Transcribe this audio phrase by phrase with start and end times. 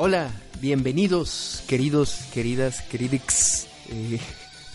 [0.00, 0.30] Hola,
[0.60, 3.66] bienvenidos, queridos, queridas, queridix.
[3.90, 4.20] Eh,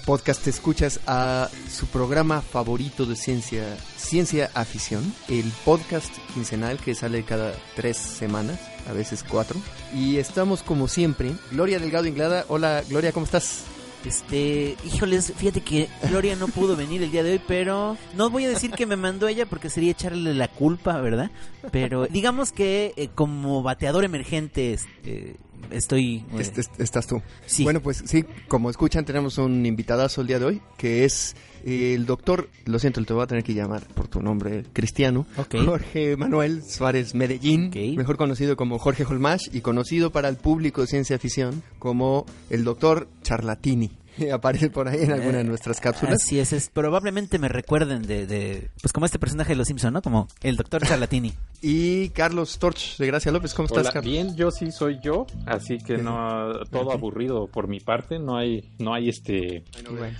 [0.05, 3.63] podcast escuchas a su programa favorito de ciencia,
[3.95, 9.61] Ciencia Afición, el podcast quincenal que sale cada tres semanas, a veces cuatro.
[9.95, 12.43] Y estamos como siempre, Gloria Delgado Inglada.
[12.49, 13.63] Hola, Gloria, ¿cómo estás?
[14.05, 18.45] Este, híjoles, fíjate que Gloria no pudo venir el día de hoy, pero no voy
[18.45, 21.31] a decir que me mandó ella porque sería echarle la culpa, ¿verdad?
[21.71, 25.37] Pero digamos que eh, como bateador emergente este,
[25.71, 26.25] estoy...
[26.33, 27.21] eh, est- est- estás tú.
[27.45, 27.63] Sí.
[27.63, 31.93] Bueno, pues sí, como escuchan, tenemos un invitadazo el día de hoy, que es eh,
[31.95, 35.25] el doctor, lo siento, te voy a tener que llamar por tu nombre cristiano.
[35.65, 40.87] Jorge Manuel Suárez Medellín, mejor conocido como Jorge Holmash y conocido para el público de
[40.87, 43.91] ciencia ficción como el doctor Charlatini.
[44.33, 46.15] Aparece por ahí en alguna de nuestras cápsulas.
[46.23, 49.93] Así es, es, probablemente me recuerden de, de, pues como este personaje de Los Simpson,
[49.93, 50.01] ¿no?
[50.01, 51.33] Como el doctor Charlatini.
[51.61, 54.11] Y Carlos Torch de Gracia López, ¿cómo estás, Hola, Carlos?
[54.11, 56.93] bien, yo sí soy yo, así que no todo Ok.
[56.93, 59.63] aburrido por mi parte, no hay no hay este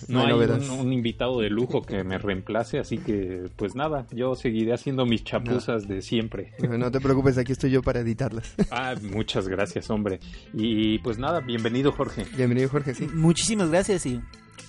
[0.08, 4.36] no hay un, un invitado de lujo que me reemplace, así que pues nada, yo
[4.36, 6.53] seguiré haciendo mis chapuzas de siempre.
[6.59, 8.53] No te preocupes, aquí estoy yo para editarlas.
[8.71, 10.21] Ah, muchas gracias, hombre.
[10.53, 12.25] Y pues nada, bienvenido, Jorge.
[12.38, 13.08] Bienvenido, Jorge, sí.
[13.14, 14.22] Muchísimas gracias y,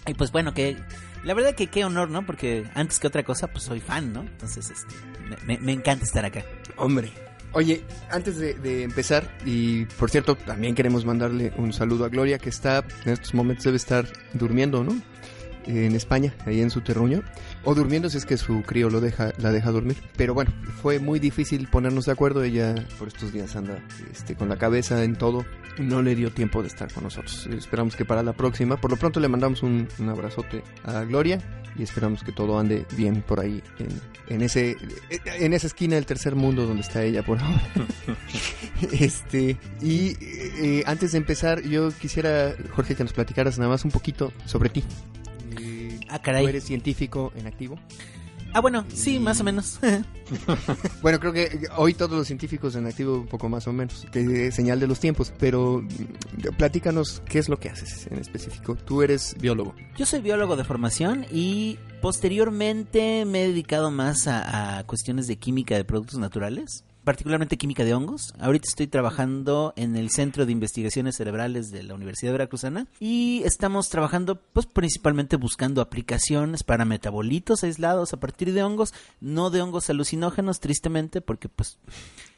[0.06, 0.76] y pues bueno, que
[1.22, 2.26] la verdad que qué honor, ¿no?
[2.26, 4.20] Porque antes que otra cosa, pues soy fan, ¿no?
[4.22, 4.94] Entonces, este,
[5.46, 6.44] me, encanta estar acá.
[6.76, 7.12] Hombre.
[7.52, 12.48] Oye, antes de empezar, y por cierto, también queremos mandarle un saludo a Gloria, que
[12.48, 15.00] está, en estos momentos debe estar durmiendo, ¿no?
[15.66, 17.22] En España, ahí en su terruño.
[17.64, 19.96] O durmiendo si es que su crío lo deja, la deja dormir.
[20.16, 22.42] Pero bueno, fue muy difícil ponernos de acuerdo.
[22.42, 25.44] Ella por estos días anda este, con la cabeza en todo.
[25.78, 27.46] No le dio tiempo de estar con nosotros.
[27.46, 28.76] Esperamos que para la próxima.
[28.76, 31.40] Por lo pronto le mandamos un, un abrazote a Gloria.
[31.76, 33.88] Y esperamos que todo ande bien por ahí en,
[34.28, 34.76] en ese
[35.10, 37.62] en esa esquina del tercer mundo donde está ella por ahora.
[38.92, 43.90] este y eh, antes de empezar yo quisiera Jorge que nos platicaras nada más un
[43.90, 44.84] poquito sobre ti.
[46.14, 46.44] Eh, Ah, caray.
[46.44, 47.78] Tú eres científico en activo.
[48.52, 49.80] Ah, bueno, sí, más o menos.
[51.02, 54.46] Bueno, creo que hoy todos los científicos en activo un poco más o menos, que
[54.46, 58.74] es señal de los tiempos, pero mm, platícanos qué es lo que haces en específico.
[58.74, 59.74] Tú eres biólogo.
[59.98, 65.36] Yo soy biólogo de formación y posteriormente me he dedicado más a, a cuestiones de
[65.36, 68.34] química de productos naturales, particularmente química de hongos.
[68.40, 73.88] Ahorita estoy trabajando en el Centro de Investigaciones Cerebrales de la Universidad Veracruzana y estamos
[73.88, 79.90] trabajando pues principalmente buscando aplicaciones para metabolitos aislados a partir de hongos, no de hongos
[79.90, 81.78] alucinógenos tristemente porque pues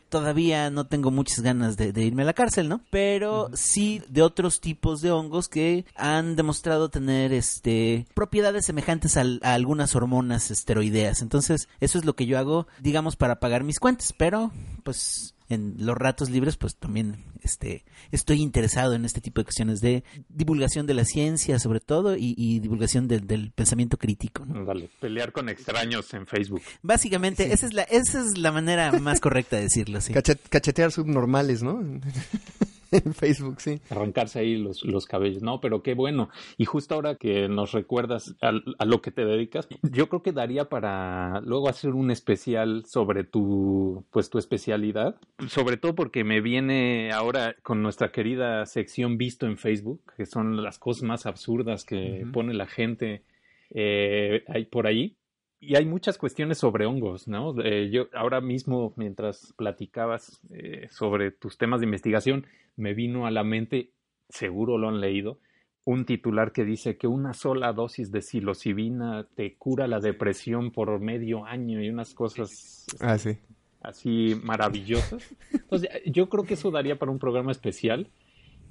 [0.09, 2.81] todavía no tengo muchas ganas de, de irme a la cárcel, ¿no?
[2.91, 9.25] Pero sí de otros tipos de hongos que han demostrado tener este propiedades semejantes a,
[9.43, 11.23] algunas hormonas esteroideas.
[11.23, 14.53] Entonces, eso es lo que yo hago, digamos, para pagar mis cuentas, pero
[14.83, 19.81] pues en los ratos libres pues también este estoy interesado en este tipo de cuestiones
[19.81, 24.65] de divulgación de la ciencia sobre todo y, y divulgación del- del pensamiento crítico ¿no?
[24.65, 26.63] Dale, pelear con extraños en Facebook.
[26.83, 27.53] básicamente Sí.
[27.53, 31.63] esa es la esa es la manera más correcta de decirlo sí Cachet- cachetear subnormales,
[31.63, 31.81] ¿no?
[33.05, 33.81] en Facebook, sí.
[33.91, 36.29] arrancarse ahí los, los cabellos, no, pero qué bueno.
[36.57, 40.33] Y justo ahora que nos recuerdas a, a lo que te dedicas, yo creo que
[40.33, 45.17] daría para luego hacer un especial sobre tu, pues tu especialidad,
[45.49, 50.63] sobre todo porque me viene ahora con nuestra querida sección visto en Facebook, que son
[50.63, 53.25] las cosas más absurdas que pone la gente
[53.71, 55.17] eh, ahí por ahí.
[55.59, 57.55] Y hay muchas cuestiones sobre hongos, ¿no?
[57.63, 62.47] Eh, yo ahora mismo, mientras platicabas eh, sobre tus temas de investigación,
[62.77, 63.91] me vino a la mente,
[64.29, 65.39] seguro lo han leído,
[65.85, 71.01] un titular que dice que una sola dosis de psilocibina te cura la depresión por
[71.01, 73.39] medio año y unas cosas Ah, sí.
[73.81, 75.23] así maravillosas.
[75.53, 78.11] Entonces, yo creo que eso daría para un programa especial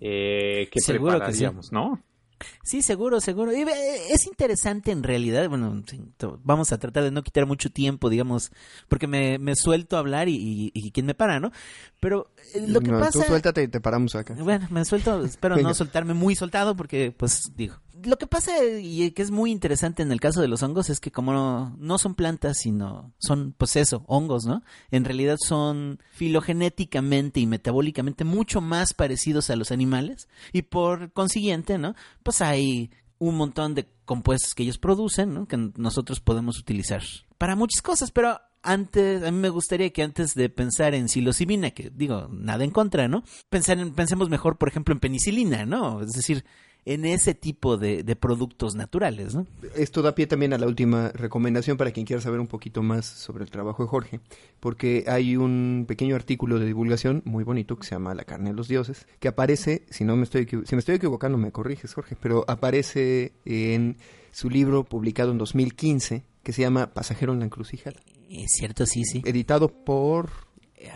[0.01, 1.19] eh, que Seguro que sí.
[1.19, 2.03] prepararíamos, ¿no?
[2.63, 3.53] Sí, seguro, seguro.
[3.53, 3.61] Y,
[4.09, 5.47] Es interesante en realidad.
[5.49, 5.83] Bueno,
[6.43, 8.51] vamos a tratar de no quitar mucho tiempo, digamos,
[8.87, 11.51] porque me, me suelto a hablar y, y, y quién me para, ¿no?
[11.99, 13.19] Pero eh, lo que No, pasa...
[13.19, 14.35] Tú suéltate y te paramos acá.
[14.35, 15.69] Bueno, me suelto, espero Venga.
[15.69, 17.75] no soltarme muy soltado porque, pues, digo.
[18.03, 20.99] Lo que pasa y que es muy interesante en el caso de los hongos es
[20.99, 24.63] que como no, son plantas, sino son, pues eso, hongos, ¿no?
[24.91, 31.77] En realidad son filogenéticamente y metabólicamente mucho más parecidos a los animales y por consiguiente,
[31.77, 31.95] ¿no?
[32.23, 35.47] Pues hay un montón de compuestos que ellos producen, ¿no?
[35.47, 37.01] Que nosotros podemos utilizar
[37.37, 41.71] para muchas cosas, pero antes, a mí me gustaría que antes de pensar en psilocibina,
[41.71, 43.23] que digo, nada en contra, ¿no?
[43.49, 46.01] Pensar en, pensemos mejor, por ejemplo, en penicilina, ¿no?
[46.01, 46.43] Es decir,
[46.85, 49.47] en ese tipo de, de productos naturales, ¿no?
[49.75, 53.05] Esto da pie también a la última recomendación para quien quiera saber un poquito más
[53.07, 54.19] sobre el trabajo de Jorge,
[54.59, 58.55] porque hay un pequeño artículo de divulgación muy bonito que se llama La carne de
[58.55, 62.15] los dioses, que aparece, si no me estoy si me estoy equivocando me corriges Jorge,
[62.21, 63.97] pero aparece en
[64.31, 67.99] su libro publicado en 2015 que se llama Pasajero en la encrucijada,
[68.29, 69.23] Es cierto, sí, sí.
[69.25, 70.29] editado por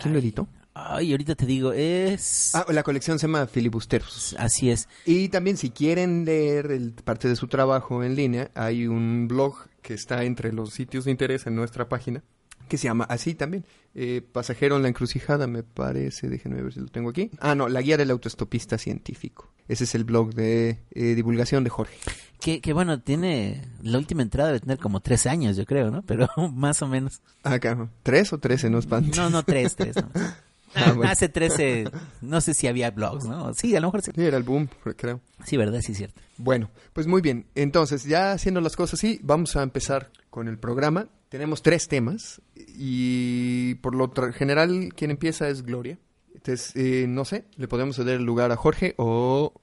[0.01, 0.47] ¿quién lo editó?
[0.87, 2.53] Ay, ahorita te digo, es...
[2.55, 4.35] Ah, la colección se llama Filibusteros.
[4.37, 4.87] Así es.
[5.05, 9.55] Y también si quieren leer el- parte de su trabajo en línea, hay un blog
[9.81, 12.23] que está entre los sitios de interés en nuestra página,
[12.67, 13.65] que se llama así también,
[13.95, 17.31] eh, Pasajero en la encrucijada, me parece, déjenme ver si lo tengo aquí.
[17.39, 19.51] Ah, no, La guía del autoestopista científico.
[19.67, 21.95] Ese es el blog de eh, divulgación de Jorge.
[22.39, 23.61] Que, que bueno, tiene...
[23.81, 26.01] La última entrada debe tener como tres años, yo creo, ¿no?
[26.05, 27.21] Pero más o menos.
[27.43, 28.69] Acá, ¿tres o trece?
[28.69, 29.17] No espantes.
[29.17, 29.95] No, no, tres, tres.
[30.13, 30.48] ¿no?
[30.75, 31.11] Ah, bueno.
[31.11, 31.85] Hace 13,
[32.21, 33.53] no sé si había blogs, ¿no?
[33.53, 34.11] Sí, a lo mejor sí.
[34.13, 35.21] Sí, era el boom, creo.
[35.45, 35.81] Sí, ¿verdad?
[35.81, 36.21] Sí, cierto.
[36.37, 37.45] Bueno, pues muy bien.
[37.55, 41.07] Entonces, ya haciendo las cosas así, vamos a empezar con el programa.
[41.29, 45.97] Tenemos tres temas y por lo general quien empieza es Gloria.
[46.33, 49.53] Entonces, eh, no sé, le podemos ceder el lugar a Jorge o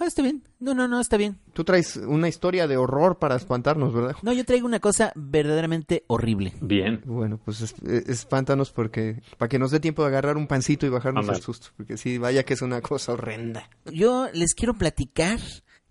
[0.00, 0.42] Ah, está bien.
[0.58, 1.38] No, no, no, está bien.
[1.52, 4.16] tú traes una historia de horror para espantarnos, ¿verdad?
[4.22, 6.52] No, yo traigo una cosa verdaderamente horrible.
[6.60, 7.00] Bien.
[7.04, 10.86] Bueno, pues es- eh, espántanos porque para que nos dé tiempo de agarrar un pancito
[10.86, 13.68] y bajarnos el susto, porque sí, vaya que es una cosa horrenda.
[13.92, 15.38] Yo les quiero platicar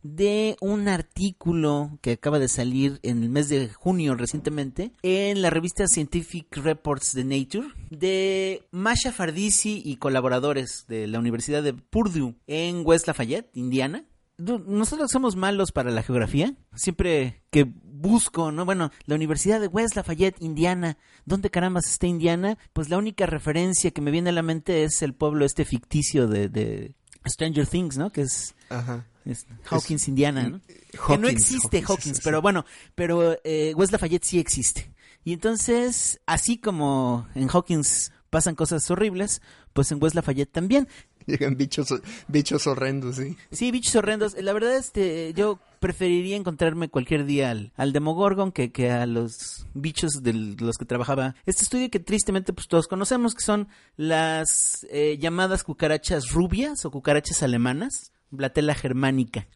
[0.04, 5.50] de un artículo que acaba de salir en el mes de junio recientemente en la
[5.50, 12.36] revista Scientific Reports de Nature de Masha Fardisi y colaboradores de la Universidad de Purdue
[12.48, 14.06] en West Lafayette, Indiana.
[14.38, 16.54] Nosotros somos malos para la geografía.
[16.76, 18.66] Siempre que busco, ¿no?
[18.66, 20.98] Bueno, la Universidad de West Lafayette, Indiana.
[21.26, 22.58] ¿Dónde carambas está Indiana?
[22.74, 26.28] Pues la única referencia que me viene a la mente es el pueblo este ficticio
[26.28, 26.96] de, de
[27.26, 28.12] Stranger Things, ¿no?
[28.12, 29.06] Que es, Ajá.
[29.26, 30.62] Es Hawkins, Indiana, ¿no?
[31.08, 32.66] que no existe Hawkins, pero bueno,
[32.96, 34.94] pero eh, West Lafayette sí existe.
[35.24, 39.42] Y entonces, así como en Hawkins pasan cosas horribles,
[39.74, 40.88] pues en West Lafayette también.
[41.26, 41.88] Llegan bichos,
[42.28, 43.38] bichos horrendos, sí.
[43.52, 44.36] Sí, bichos horrendos.
[44.42, 49.68] La verdad, este, yo preferiría encontrarme cualquier día al, al Demogorgon que, que a los
[49.74, 53.68] bichos de los que trabajaba este estudio que tristemente pues todos conocemos, que son
[53.98, 59.48] las eh, llamadas cucarachas rubias o cucarachas alemanas, Blatella germánica.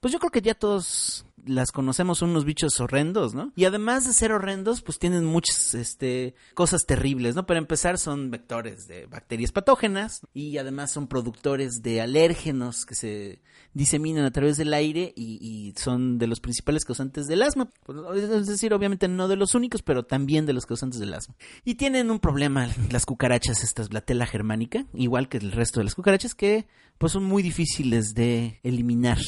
[0.00, 3.52] Pues yo creo que ya todos las conocemos, son unos bichos horrendos, ¿no?
[3.56, 7.46] Y además de ser horrendos, pues tienen muchas este, cosas terribles, ¿no?
[7.46, 13.42] Para empezar, son vectores de bacterias patógenas y además son productores de alérgenos que se
[13.72, 17.68] diseminan a través del aire y, y son de los principales causantes del asma.
[17.84, 21.34] Pues, Es decir, obviamente no de los únicos, pero también de los causantes del asma.
[21.64, 25.94] Y tienen un problema las cucarachas, estas Blatella germánica, igual que el resto de las
[25.94, 26.66] cucarachas, que
[26.98, 29.18] pues son muy difíciles de eliminar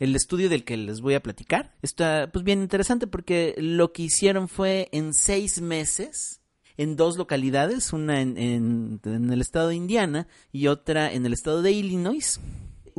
[0.00, 4.02] el estudio del que les voy a platicar está pues bien interesante porque lo que
[4.02, 6.40] hicieron fue en seis meses
[6.76, 11.34] en dos localidades, una en, en- en el estado de Indiana y otra en el
[11.34, 12.40] estado de Illinois.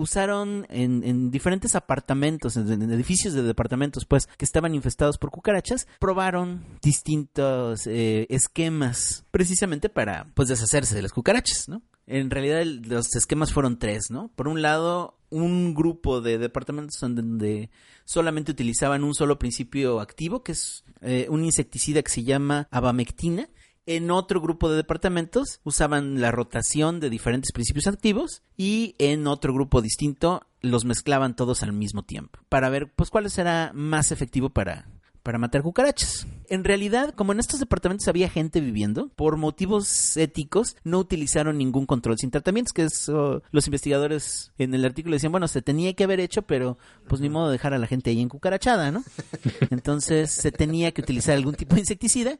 [0.01, 5.87] Usaron en, en diferentes apartamentos, en, edificios de departamentos, pues, que estaban infestados por cucarachas,
[5.99, 11.83] probaron distintos eh, esquemas precisamente para, pues, deshacerse de las cucarachas, ¿no?
[12.07, 14.31] En realidad los esquemas fueron tres, ¿no?
[14.35, 17.69] Por un lado, un grupo de departamentos donde, donde
[18.05, 23.49] solamente utilizaban un solo principio activo, que es eh, un insecticida que se llama abamectina.
[23.93, 29.53] En otro grupo de departamentos usaban la rotación de diferentes principios activos y en otro
[29.53, 34.49] grupo distinto los mezclaban todos al mismo tiempo para ver pues cuál será más efectivo
[34.49, 34.87] para
[35.23, 36.25] para matar cucarachas.
[36.47, 41.85] En realidad, como en estos departamentos había gente viviendo, por motivos éticos no utilizaron ningún
[41.85, 46.05] control sin tratamientos, que eso los investigadores en el artículo decían, bueno, se tenía que
[46.05, 46.77] haber hecho, pero
[47.09, 49.03] pues ni modo de dejar a la gente ahí en cucarachada, ¿no?
[49.69, 52.39] Entonces se tenía que utilizar algún tipo de insecticida.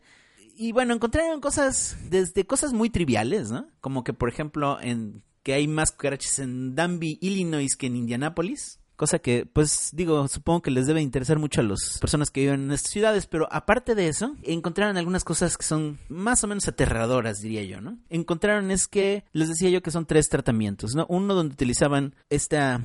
[0.56, 3.68] Y bueno, encontraron cosas, desde cosas muy triviales, ¿no?
[3.80, 8.81] Como que, por ejemplo, en que hay más cucarachas en Danby, Illinois que en Indianápolis.
[9.02, 12.66] Cosa que, pues, digo, supongo que les debe interesar mucho a las personas que viven
[12.66, 16.68] en estas ciudades, pero aparte de eso, encontraron algunas cosas que son más o menos
[16.68, 17.98] aterradoras, diría yo, ¿no?
[18.12, 21.08] Encontraron es que, les decía yo que son tres tratamientos, ¿no?
[21.10, 22.80] Uno donde utilizaban esta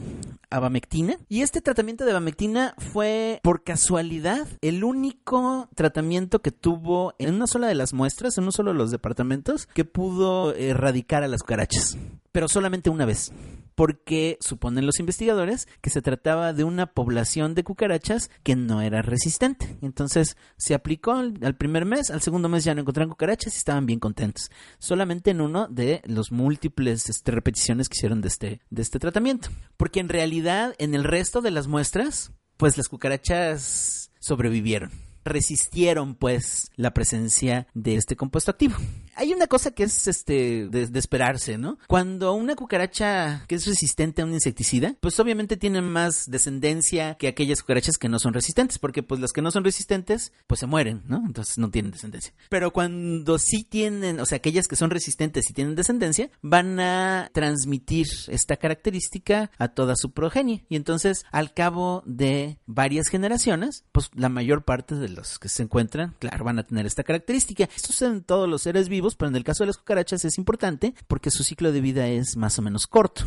[0.48, 7.34] abamectina, y este tratamiento de abamectina fue, por casualidad, el único tratamiento que tuvo en
[7.34, 11.28] una sola de las muestras, en uno solo de los departamentos, que pudo erradicar a
[11.28, 11.98] las cucarachas,
[12.32, 13.32] pero solamente una vez.
[13.76, 19.02] Porque suponen los investigadores que se trataba de una población de cucarachas que no era
[19.02, 19.76] resistente.
[19.82, 23.86] Entonces se aplicó al, primer mes, al segundo mes ya no encontraron cucarachas y estaban
[23.86, 24.50] bien contentos.
[24.78, 29.50] Solamente en uno de los múltiples este, repeticiones que hicieron de este, de este tratamiento.
[29.76, 34.90] Porque en realidad en el resto de las muestras, pues las cucarachas sobrevivieron
[35.26, 38.76] resistieron pues la presencia de este compuesto activo.
[39.16, 41.78] Hay una cosa que es este de, esperarse, ¿no?
[41.88, 47.28] Cuando una cucaracha que es resistente a un insecticida, pues obviamente tiene más descendencia que
[47.28, 50.66] aquellas cucarachas que no son resistentes, porque pues las que no son resistentes, pues se
[50.66, 51.22] mueren, ¿no?
[51.24, 52.34] Entonces no tienen descendencia.
[52.50, 57.30] Pero cuando sí tienen, o sea, aquellas que son resistentes y tienen descendencia, van a
[57.32, 60.66] transmitir esta característica a toda su progenie.
[60.68, 65.62] Y entonces, al cabo de varias generaciones, pues la mayor parte de los que se
[65.62, 67.64] encuentran, claro, van a tener esta característica.
[67.64, 70.38] Esto sucede en todos los seres vivos pero en el caso de las cucarachas es
[70.38, 73.24] importante porque su ciclo de vida es más o menos corto.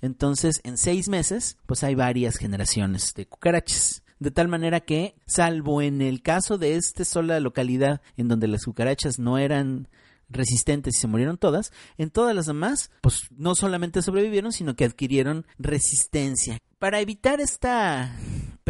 [0.00, 4.02] Entonces, en seis meses, pues hay varias generaciones de cucarachas.
[4.18, 8.64] De tal manera que, salvo en el caso de esta sola localidad en donde las
[8.64, 9.88] cucarachas no eran
[10.28, 14.84] resistentes y se murieron todas, en todas las demás, pues no solamente sobrevivieron, sino que
[14.84, 16.58] adquirieron resistencia.
[16.78, 18.14] Para evitar esta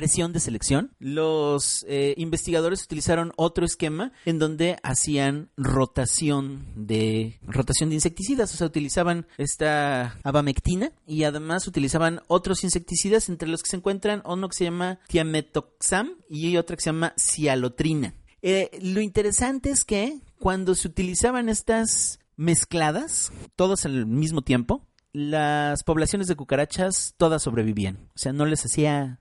[0.00, 7.90] presión de selección, los eh, investigadores utilizaron otro esquema en donde hacían rotación de rotación
[7.90, 13.68] de insecticidas, o sea, utilizaban esta abamectina y además utilizaban otros insecticidas entre los que
[13.68, 18.14] se encuentran uno que se llama tiametoxam y otro que se llama cialotrina.
[18.40, 25.84] Eh, lo interesante es que cuando se utilizaban estas mezcladas, todos al mismo tiempo, las
[25.84, 28.08] poblaciones de cucarachas todas sobrevivían.
[28.14, 29.20] O sea, no les hacía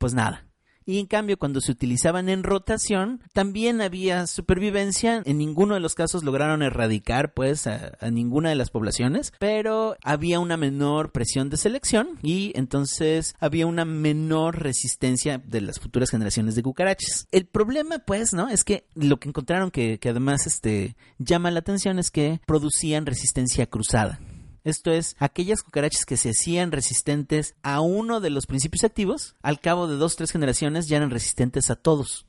[0.00, 0.46] pues nada.
[0.86, 5.22] Y en cambio, cuando se utilizaban en rotación, también había supervivencia.
[5.24, 10.40] En ninguno de los casos lograron erradicar, pues, a, ninguna de las poblaciones, pero había
[10.40, 16.56] una menor presión de selección y entonces había una menor resistencia de las futuras generaciones
[16.56, 17.28] de cucarachas.
[17.30, 18.48] El problema, pues, ¿no?
[18.48, 23.06] Es que lo que encontraron que, que además este, llama la atención es que producían
[23.06, 24.18] resistencia cruzada.
[24.64, 29.60] Esto es, aquellas cucarachas que se hacían resistentes a uno de los principios activos, al
[29.60, 32.26] cabo de dos o tres generaciones ya eran resistentes a todos.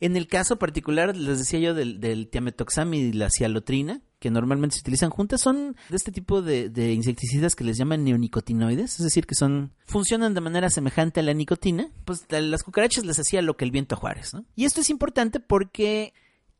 [0.00, 4.76] En el caso particular, les decía yo del, del tiametoxam y la cialotrina, que normalmente
[4.76, 9.04] se utilizan juntas son de este tipo de, de, insecticidas que les llaman neonicotinoides, es
[9.04, 13.18] decir, que son funcionan de manera semejante a la nicotina, pues a las cucarachas les
[13.18, 14.44] hacía lo que el viento a Juárez, ¿no?
[14.54, 16.14] Y esto es importante porque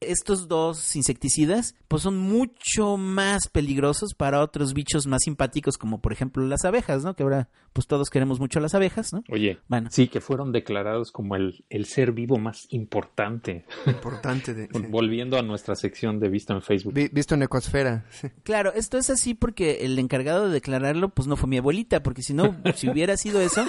[0.08, 6.12] estos dos insecticidas pues son mucho más peligrosos para otros bichos más simpáticos como por
[6.12, 7.14] ejemplo las abejas, ¿no?
[7.14, 9.22] Que ahora pues todos queremos mucho las abejas, ¿no?
[9.30, 9.88] Oye, bueno.
[9.90, 13.64] sí, que fueron declarados como el, el ser vivo más importante.
[13.86, 14.54] Importante.
[14.54, 16.94] De, Volviendo a nuestra sección de Visto en Facebook.
[17.12, 18.04] visto en Ecosfera.
[18.42, 22.22] Claro, esto es así porque el encargado de declararlo pues no fue mi abuelita, porque
[22.22, 23.64] si no, si hubiera sido eso,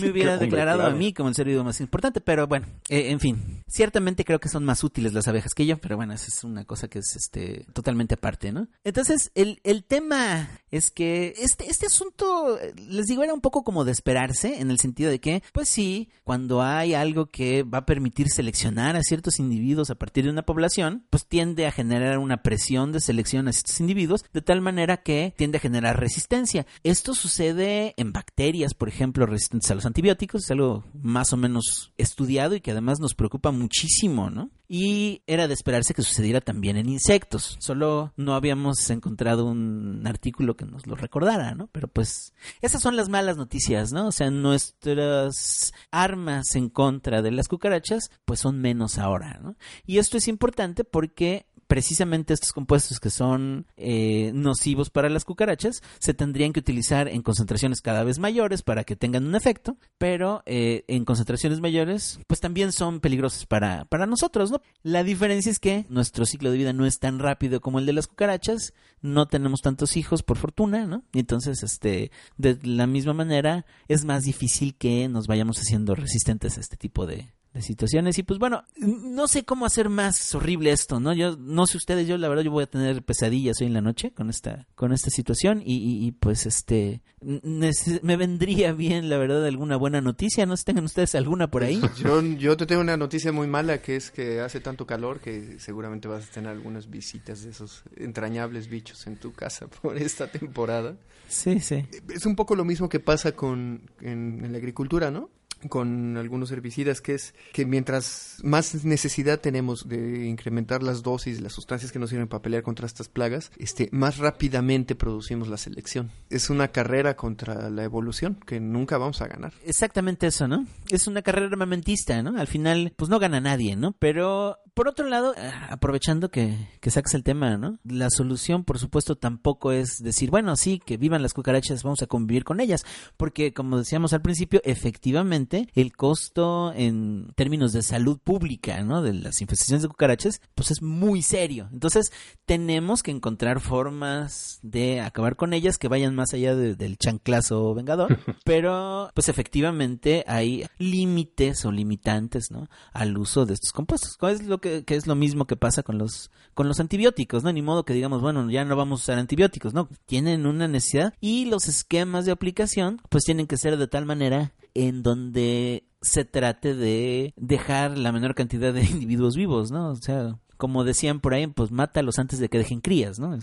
[0.00, 3.20] me hubiera declarado a mí como el ser vivo más importante, pero bueno, eh, en
[3.20, 6.44] fin, ciertamente creo que son más útiles las abejas que yo, pero bueno, esa es
[6.44, 8.68] una cosa que es este totalmente aparte, ¿no?
[8.84, 13.84] Entonces, el, el tema es que este, este asunto, les digo, era un poco como
[13.84, 17.86] de esperarse, en el sentido de que, pues sí, cuando hay algo que va a
[17.86, 22.42] permitir seleccionar a ciertos individuos a partir de una población, pues tiende a generar una
[22.42, 26.66] presión de selección a estos individuos, de tal manera que tiende a generar resistencia.
[26.82, 31.92] Esto sucede en bacterias, por ejemplo, resistentes a los antibióticos, es algo más o menos
[31.96, 34.50] estudiado y que además nos preocupa muchísimo, ¿no?
[34.68, 37.56] Y era de esperarse que sucediera también en insectos.
[37.58, 41.66] Solo no habíamos encontrado un artículo que nos lo recordara, ¿no?
[41.72, 44.06] Pero pues esas son las malas noticias, ¿no?
[44.06, 49.56] O sea, nuestras armas en contra de las cucarachas pues son menos ahora, ¿no?
[49.84, 55.82] Y esto es importante porque precisamente estos compuestos que son eh, nocivos para las cucarachas
[55.98, 60.42] se tendrían que utilizar en concentraciones cada vez mayores para que tengan un efecto, pero
[60.46, 64.60] eh, en concentraciones mayores pues también son peligrosos para, para nosotros, ¿no?
[64.82, 67.92] La diferencia es que nuestro ciclo de vida no es tan rápido como el de
[67.92, 71.04] las cucarachas, no tenemos tantos hijos por fortuna, ¿no?
[71.12, 76.56] Y entonces, este, de la misma manera es más difícil que nos vayamos haciendo resistentes
[76.56, 80.70] a este tipo de, de situaciones y pues bueno, no sé cómo hacer más horrible
[80.70, 81.12] esto, ¿no?
[81.12, 83.80] Yo no sé ustedes, yo la verdad yo voy a tener pesadillas hoy en la
[83.80, 89.76] noche con esta con esta situación y, pues este me vendría bien la verdad alguna
[89.76, 91.80] buena noticia, no sé tengan ustedes alguna por ahí.
[91.96, 95.58] Yo yo te tengo una noticia muy mala que es que hace tanto calor que
[95.58, 100.30] seguramente vas a tener algunas visitas de esos entrañables bichos en tu casa por esta
[100.30, 100.96] temporada.
[101.28, 101.84] Sí, sí.
[102.10, 105.30] Es un poco lo mismo que pasa con en la agricultura, ¿no?
[105.68, 111.52] Con algunos herbicidas, que es que mientras más necesidad tenemos de incrementar las dosis, las
[111.52, 116.10] sustancias que nos sirven para pelear contra estas plagas, este, más rápidamente producimos la selección.
[116.30, 119.52] Es una carrera contra la evolución que nunca vamos a ganar.
[119.64, 120.66] Exactamente eso, ¿no?
[120.88, 122.38] Es una carrera armamentista, ¿no?
[122.38, 123.92] Al final, pues no gana nadie, ¿no?
[123.92, 127.78] Pero por otro lado, eh, aprovechando que, que sacas el tema, ¿no?
[127.82, 132.06] La solución, por supuesto, tampoco es decir, bueno, sí, que vivan las cucarachas, vamos a
[132.06, 132.84] convivir con ellas,
[133.16, 139.02] porque como decíamos al principio, efectivamente, el costo en términos de salud pública, ¿no?
[139.02, 141.68] De las infestaciones de cucarachas, pues es muy serio.
[141.72, 142.12] Entonces,
[142.44, 148.18] tenemos que encontrar formas de acabar con ellas que vayan más allá del chanclazo vengador,
[148.44, 152.68] pero pues efectivamente hay límites o limitantes, ¿no?
[152.92, 154.16] Al uso de estos compuestos.
[154.16, 157.44] ¿Cuál es lo que, que es lo mismo que pasa con los con los antibióticos,
[157.44, 157.52] ¿no?
[157.52, 159.90] Ni modo que digamos, bueno, ya no vamos a usar antibióticos, ¿no?
[160.06, 164.54] Tienen una necesidad y los esquemas de aplicación pues tienen que ser de tal manera
[164.76, 169.90] en donde se trate de dejar la menor cantidad de individuos vivos, ¿no?
[169.90, 173.36] O sea, como decían por ahí, pues mátalos antes de que dejen crías, ¿no?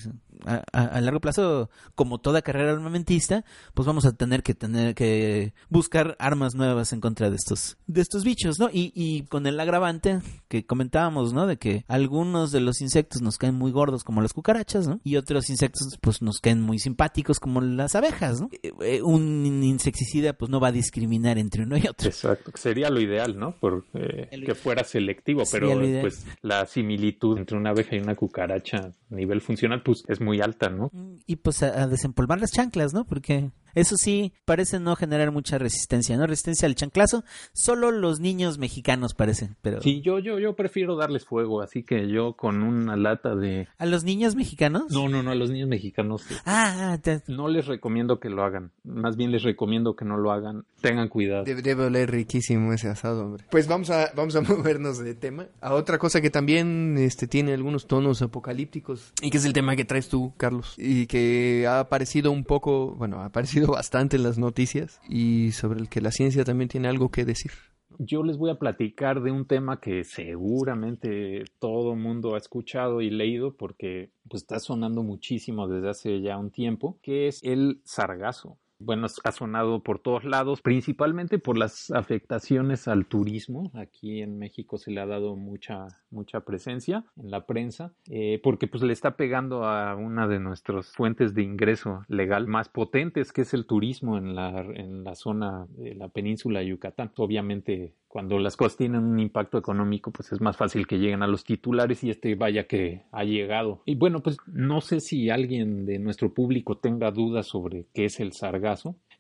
[0.45, 6.15] A, largo plazo, como toda carrera armamentista, pues vamos a tener que tener que buscar
[6.19, 8.69] armas nuevas en contra de estos, de estos bichos, ¿no?
[8.71, 11.47] Y, y con el agravante que comentábamos, ¿no?
[11.47, 14.99] De que algunos de los insectos nos caen muy gordos como las cucarachas, ¿no?
[15.03, 18.49] Y otros insectos, pues nos caen muy simpáticos como las abejas, ¿no?
[18.51, 22.07] Eh, eh, un insecticida, pues no va a discriminar entre uno y otro.
[22.07, 23.55] Exacto, sería lo ideal, ¿no?
[23.55, 28.91] Por, eh, que fuera selectivo, pero pues la similitud entre una abeja y una cucaracha
[29.11, 30.92] a nivel funcional, pues es muy alta, ¿no?
[31.25, 33.06] Y pues a, desempolvar las chanclas, ¿no?
[33.06, 36.27] Porque eso sí, parece no generar mucha resistencia, ¿no?
[36.27, 39.82] Resistencia al chanclazo, solo los niños mexicanos parecen, pero...
[39.82, 43.68] Sí, yo, yo, yo prefiero darles fuego, así que yo con una lata de...
[43.77, 44.92] ¿A los niños mexicanos?
[44.92, 46.24] No, no, no, a los niños mexicanos.
[46.46, 50.65] Ah, no les recomiendo que lo hagan, más bien les recomiendo que no lo hagan,
[50.82, 51.44] tengan cuidado.
[51.44, 53.46] Debe, oler riquísimo ese asado, hombre.
[53.50, 57.53] Pues vamos a, vamos a movernos de tema a otra cosa que también este, tiene
[57.53, 61.80] algunos tonos apocalípticos y que es el tema que traes tú, Carlos, y que ha
[61.80, 66.12] aparecido un poco, bueno, ha aparecido bastante en las noticias y sobre el que la
[66.12, 67.51] ciencia también tiene algo que decir.
[68.00, 73.12] Yo les voy a platicar de un tema que seguramente todo mundo ha escuchado y
[73.12, 78.57] leído porque pues, está sonando muchísimo desde hace ya un tiempo, que es el sargazo
[78.79, 83.72] bueno, ha sonado por todos lados, principalmente por las afectaciones al turismo.
[83.74, 88.68] Aquí en México se le ha dado mucha, mucha presencia en la prensa, eh, porque
[88.68, 93.42] pues le está pegando a una de nuestras fuentes de ingreso legal más potentes, que
[93.42, 97.12] es el turismo en la, en la zona de la península de Yucatán.
[97.18, 101.27] Obviamente cuando las cosas tienen un impacto económico, pues es más fácil que lleguen a
[101.27, 103.81] los titulares y este vaya que ha llegado.
[103.88, 108.20] Y bueno, pues no sé si alguien de nuestro público tenga dudas sobre qué es
[108.20, 108.62] el sargazo.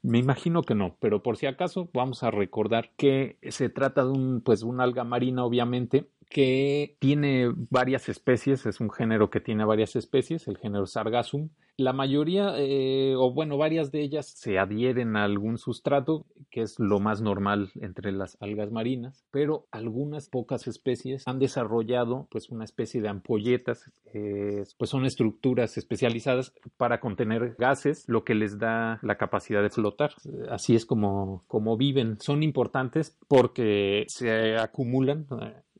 [0.01, 4.11] Me imagino que no, pero por si acaso vamos a recordar que se trata de
[4.11, 9.63] un, pues, una alga marina, obviamente, que tiene varias especies, es un género que tiene
[9.63, 15.15] varias especies, el género Sargassum, la mayoría, eh, o bueno, varias de ellas se adhieren
[15.15, 20.67] a algún sustrato, que es lo más normal entre las algas marinas, pero algunas pocas
[20.67, 23.91] especies han desarrollado pues una especie de ampolletas,
[24.77, 30.11] pues son estructuras especializadas para contener gases, lo que les da la capacidad de flotar.
[30.49, 32.19] Así es como, como viven.
[32.19, 35.25] Son importantes porque se acumulan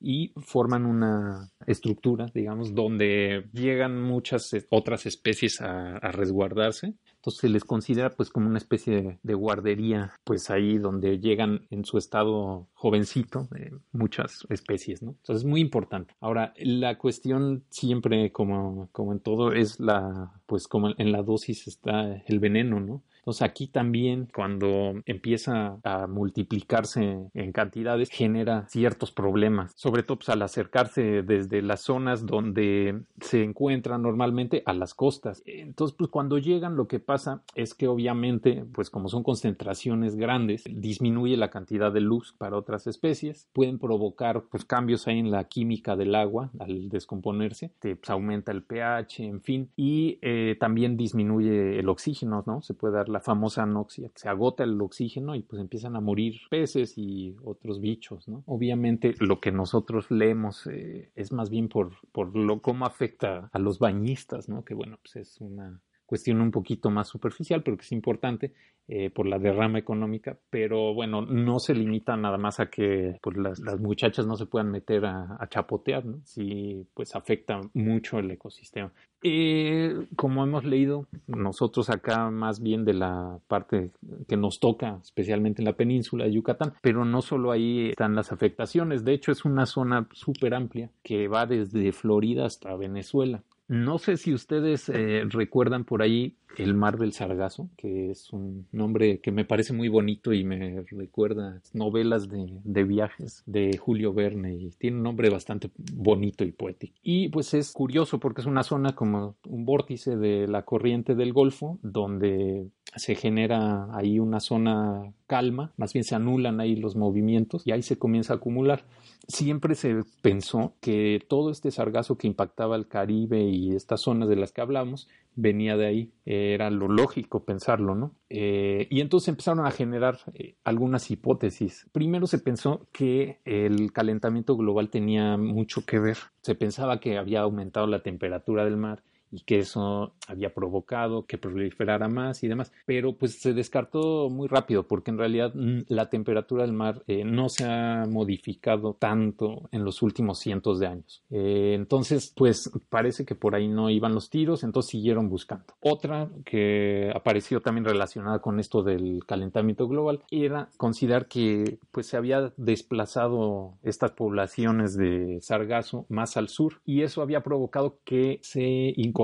[0.04, 6.96] y forman una estructura, digamos, donde llegan muchas otras especies a, resguardarse.
[7.16, 11.86] Entonces se les considera pues como una especie de, guardería, pues ahí donde llegan en
[11.86, 13.48] su estado jovencito
[13.94, 15.12] muchas especies, ¿no?
[15.12, 16.14] Entonces es muy importante.
[16.20, 21.68] Ahora, la cuestión siempre, como, como en todo, es la, pues como en la dosis
[21.68, 23.04] está el veneno, ¿no?
[23.24, 30.28] Entonces aquí también cuando empieza a multiplicarse en cantidades genera ciertos problemas, sobre todo pues,
[30.28, 35.42] al acercarse desde las zonas donde se encuentran normalmente a las costas.
[35.46, 40.66] Entonces pues cuando llegan lo que pasa es que obviamente pues como son concentraciones grandes
[40.70, 45.46] disminuye la cantidad de luz para otras especies, pueden provocar pues cambios ahí en la
[45.46, 51.80] química del agua al descomponerse, pues, aumenta el pH, en fin, y eh, también disminuye
[51.80, 52.62] el oxígeno, ¿no?
[52.62, 56.42] Se puede dar la famosa anoxia, se agota el oxígeno y pues empiezan a morir
[56.50, 58.44] peces y otros bichos, ¿no?
[58.46, 63.60] Obviamente lo que nosotros leemos eh, es más bien por, por lo cómo afecta a
[63.60, 64.66] los bañistas, ¿no?
[64.66, 65.80] Que bueno, pues es una
[66.14, 68.54] cuestión un poquito más superficial, pero que es importante
[68.88, 70.38] eh, por la derrama económica.
[70.52, 74.70] Pero bueno, no se limita nada más a que pues, las, muchachas no se puedan
[74.70, 76.20] meter a, chapotear, ¿no?
[76.24, 78.92] Sí, pues afecta mucho el ecosistema.
[79.24, 83.90] Eh, como hemos leído, nosotros acá más bien de la parte
[84.28, 88.32] que nos toca, especialmente en la península de Yucatán, pero no solo ahí están las
[88.32, 93.42] afectaciones, de hecho es una zona súper amplia que va desde Florida hasta Venezuela.
[93.74, 98.68] No sé si ustedes eh, recuerdan por ahí el Mar del Sargazo, que es un
[98.72, 104.14] nombre que me parece muy bonito y me recuerda novelas de, de, viajes de Julio
[104.14, 106.94] Verne y tiene un nombre bastante bonito y poético.
[107.02, 111.34] Y pues es curioso porque es una zona como un vórtice de la corriente del
[111.34, 117.66] Golfo donde se genera ahí una zona calma, más bien se anulan ahí los movimientos
[117.66, 118.86] y ahí se comienza a acumular.
[119.28, 124.36] Siempre se pensó que todo este sargazo que impactaba el Caribe y estas zonas de
[124.36, 128.16] las que hablamos venía de ahí, era lo lógico pensarlo, ¿no?
[128.30, 131.88] Eh, y entonces empezaron a generar eh, algunas hipótesis.
[131.92, 136.18] Primero se pensó que el calentamiento global tenía mucho que ver.
[136.42, 141.40] Se pensaba que había aumentado la temperatura del mar y que eso había provocado que
[141.40, 142.72] proliferara más y demás.
[142.86, 147.24] Pero pues se descartó muy rápido porque en realidad mm, la temperatura del mar eh,
[147.26, 151.24] no se ha modificado tanto en los últimos cientos de años.
[151.32, 155.66] Eh, entonces pues parece que por ahí no iban los tiros, entonces siguieron buscando.
[155.82, 162.18] Otra que apareció también relacionada con esto del calentamiento global era considerar que pues se
[162.18, 168.94] había desplazado estas poblaciones de sargazo más al sur y eso había provocado que se
[168.96, 169.23] incorporara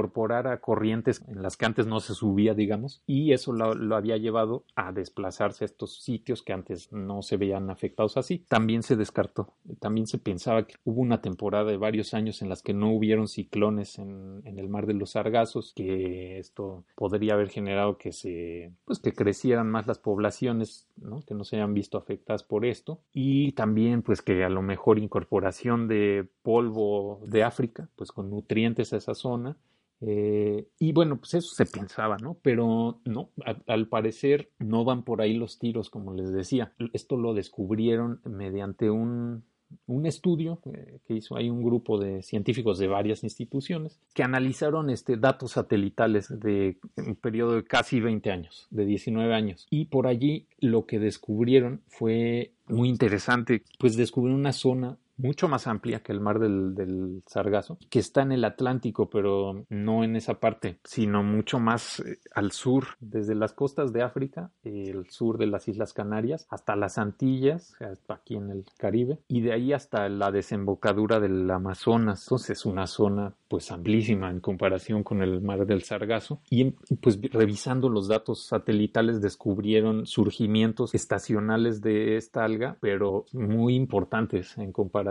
[0.62, 4.92] corrientes en las que antes no se subía, digamos, y eso lo, había llevado a
[4.92, 8.46] desplazarse a estos sitios que antes no se veían afectados así.
[8.48, 12.62] También se descartó, también se pensaba que hubo una temporada de varios años en las
[12.62, 17.98] que no hubieron ciclones en, el mar de los Sargazos, que esto podría haber generado
[17.98, 20.88] que se, pues que crecieran más las poblaciones,
[21.26, 25.00] que no se hayan visto afectadas por esto, y también pues que a lo mejor
[25.00, 29.58] incorporación de polvo de África, pues con nutrientes a esa zona,
[30.02, 32.38] eh, y bueno, pues eso se pensaba, ¿no?
[32.42, 33.30] Pero no,
[33.68, 36.74] al parecer no van por ahí los tiros, como les decía.
[36.94, 39.44] Esto lo descubrieron mediante un,
[39.88, 40.62] un estudio
[41.06, 46.28] que hizo ahí un grupo de científicos de varias instituciones que analizaron este, datos satelitales
[46.40, 49.68] de un periodo de casi 20 años, de 19 años.
[49.70, 55.68] Y por allí lo que descubrieron fue muy interesante, pues descubrieron una zona mucho más
[55.68, 60.40] amplia que el mar del, Sargazo, que está en el Atlántico, pero no en esa
[60.40, 65.48] parte, sino mucho más eh, al sur, desde las costas de África, el sur de
[65.48, 70.08] las Islas Canarias, hasta las Antillas, hasta aquí en el Caribe, y de ahí hasta
[70.10, 72.24] la desembocadura del Amazonas.
[72.24, 76.42] Entonces es una zona pues amplísima en comparación con el mar del Sargazo.
[76.50, 84.58] Y pues revisando los datos satelitales descubrieron surgimientos estacionales de esta alga, pero muy importantes
[84.58, 85.09] en comparación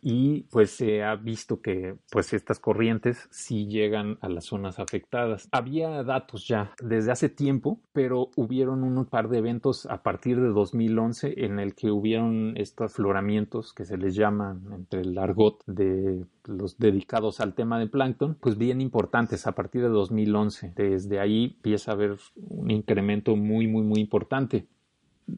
[0.00, 5.48] y pues se ha visto que pues estas corrientes sí llegan a las zonas afectadas.
[5.52, 10.48] Había datos ya desde hace tiempo, pero hubieron un par de eventos a partir de
[10.48, 16.24] 2011 en el que hubieron estos afloramientos que se les llaman entre el argot de
[16.44, 20.72] los dedicados al tema de plancton, pues bien importantes a partir de 2011.
[20.76, 24.66] Desde ahí empieza a haber un incremento muy, muy, muy importante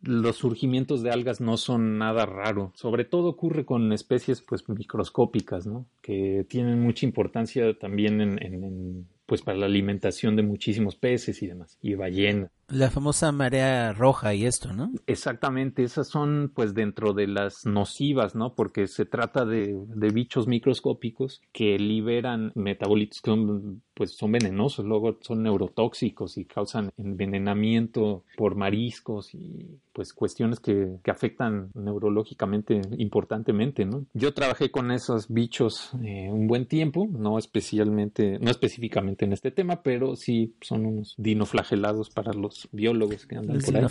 [0.03, 2.73] los surgimientos de algas no son nada raro.
[2.75, 5.87] Sobre todo ocurre con especies pues microscópicas, ¿no?
[6.01, 11.47] Que tienen mucha importancia también en, en, pues para la alimentación de muchísimos peces y
[11.47, 12.51] demás, y ballenas.
[12.73, 14.93] La famosa marea roja y esto, ¿no?
[15.07, 18.55] Exactamente, esas son pues dentro de las nocivas, ¿no?
[18.55, 24.87] Porque se trata de, de bichos microscópicos que liberan metabolitos que son, pues son venenosos,
[24.87, 32.81] luego son neurotóxicos y causan envenenamiento por mariscos y pues cuestiones que, que afectan neurológicamente
[32.97, 34.07] importantemente, ¿no?
[34.15, 39.51] Yo trabajé con esos bichos eh, un buen tiempo, no especialmente, no específicamente en este
[39.51, 43.83] tema, pero sí son unos dinoflagelados para los biólogos que andan por ahí.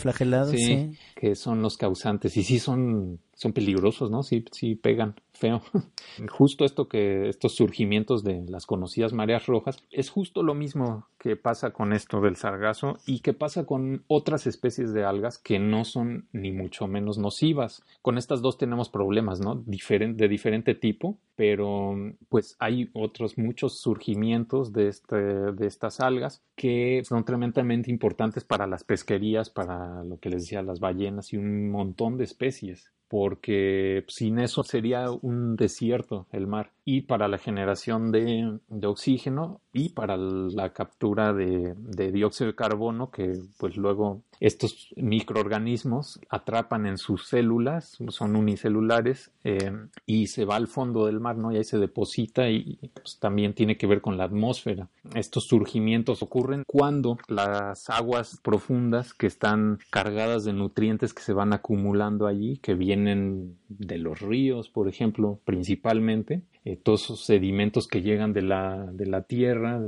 [0.58, 4.22] sí, que son los causantes y sí son son peligrosos, ¿no?
[4.22, 5.64] Sí, sí pegan feo.
[6.30, 11.36] justo esto que estos surgimientos de las conocidas mareas rojas es justo lo mismo que
[11.38, 15.86] pasa con esto del sargazo y que pasa con otras especies de algas que no
[15.86, 17.84] son ni mucho menos nocivas.
[18.04, 19.56] Con estas dos tenemos problemas, ¿no?
[19.56, 21.96] de diferente tipo, pero
[22.30, 28.68] pues hay otros muchos surgimientos de, este, de estas algas que son tremendamente importantes para
[28.68, 34.06] las pesquerías, para lo que les decía las ballenas y un montón de especies porque
[34.08, 40.18] sin eso sería un desierto el mar y para la generación de, oxígeno y para
[40.18, 41.76] la captura de,
[42.12, 49.72] dióxido de carbono que pues luego estos microorganismos atrapan en sus células, son unicelulares eh,
[50.08, 51.52] y se va al fondo del mar, ¿no?
[51.52, 54.90] Y ahí se deposita y pues, también tiene que ver con la atmósfera.
[55.14, 61.54] Estos surgimientos ocurren cuando las aguas profundas que están cargadas de nutrientes que se van
[61.54, 68.02] acumulando allí, que vienen de los ríos, por ejemplo, principalmente, eh, todos esos sedimentos que
[68.02, 69.82] llegan de la, de la tierra,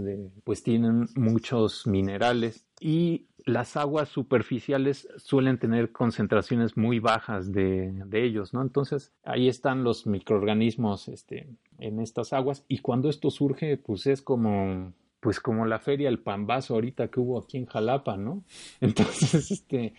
[0.44, 8.26] pues tienen muchos minerales y las aguas superficiales suelen tener concentraciones muy bajas de, de,
[8.26, 8.62] ellos, ¿no?
[8.62, 14.22] Entonces ahí están los microorganismos este, en estas aguas y cuando esto surge, pues es
[14.22, 18.44] como pues como la feria el pambazo ahorita que hubo aquí en Jalapa, ¿no?
[18.82, 19.94] Entonces, este,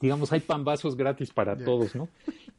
[0.00, 2.08] digamos, hay pambazos gratis para todos, ¿no?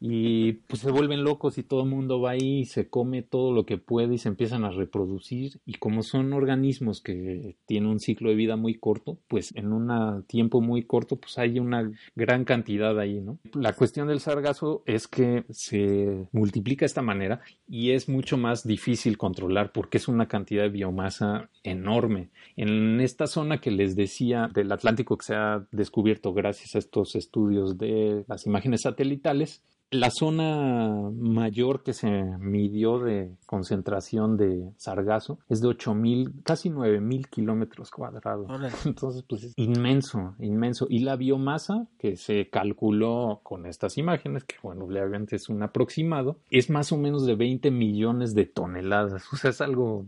[0.00, 3.52] y pues se vuelven locos y todo el mundo va ahí y se come todo
[3.52, 8.00] lo que puede y se empiezan a reproducir y como son organismos que tienen un
[8.00, 12.44] ciclo de vida muy corto, pues en un tiempo muy corto pues hay una gran
[12.44, 13.38] cantidad ahí, ¿no?
[13.54, 18.66] La cuestión del sargazo es que se multiplica de esta manera y es mucho más
[18.66, 22.28] difícil controlar porque es una cantidad de biomasa enorme.
[22.56, 27.14] En esta zona que les decía del Atlántico que se ha descubierto gracias a estos
[27.26, 32.10] estudios de las imágenes satelitales, la zona mayor que se
[32.40, 38.48] midió de concentración de sargazo es de 8.000, casi 9.000 kilómetros cuadrados.
[38.84, 40.86] Entonces, pues es inmenso, inmenso.
[40.90, 46.40] Y la biomasa que se calculó con estas imágenes, que bueno, obviamente es un aproximado,
[46.50, 49.22] es más o menos de 20 millones de toneladas.
[49.36, 50.06] O sea, es algo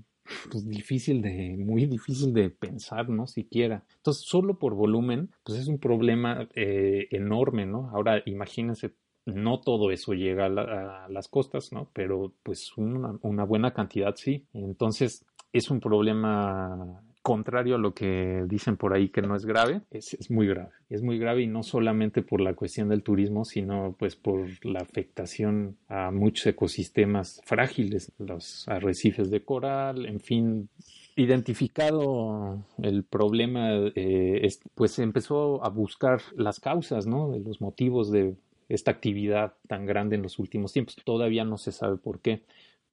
[0.51, 3.27] pues difícil de, muy difícil de pensar, ¿no?
[3.27, 3.85] Siquiera.
[3.97, 7.91] Entonces, solo por volumen, pues es un problema eh, enorme, ¿no?
[7.91, 8.95] Ahora, imagínense
[9.29, 11.91] no todo eso llega a, las costas, ¿no?
[11.93, 14.47] Pero pues una, buena cantidad sí.
[14.53, 19.83] Entonces es un problema contrario a lo que dicen por ahí que no es grave,
[19.91, 20.71] es, muy grave.
[20.89, 24.81] Es muy grave y no solamente por la cuestión del turismo, sino pues por la
[24.81, 30.71] afectación a muchos ecosistemas frágiles, los arrecifes de coral, en fin.
[31.17, 37.31] Identificado el problema, eh, pues empezó a buscar las causas, ¿no?
[37.31, 38.37] De los motivos de
[38.71, 40.97] esta actividad tan grande en los últimos tiempos.
[41.05, 42.41] Todavía no se sabe por qué,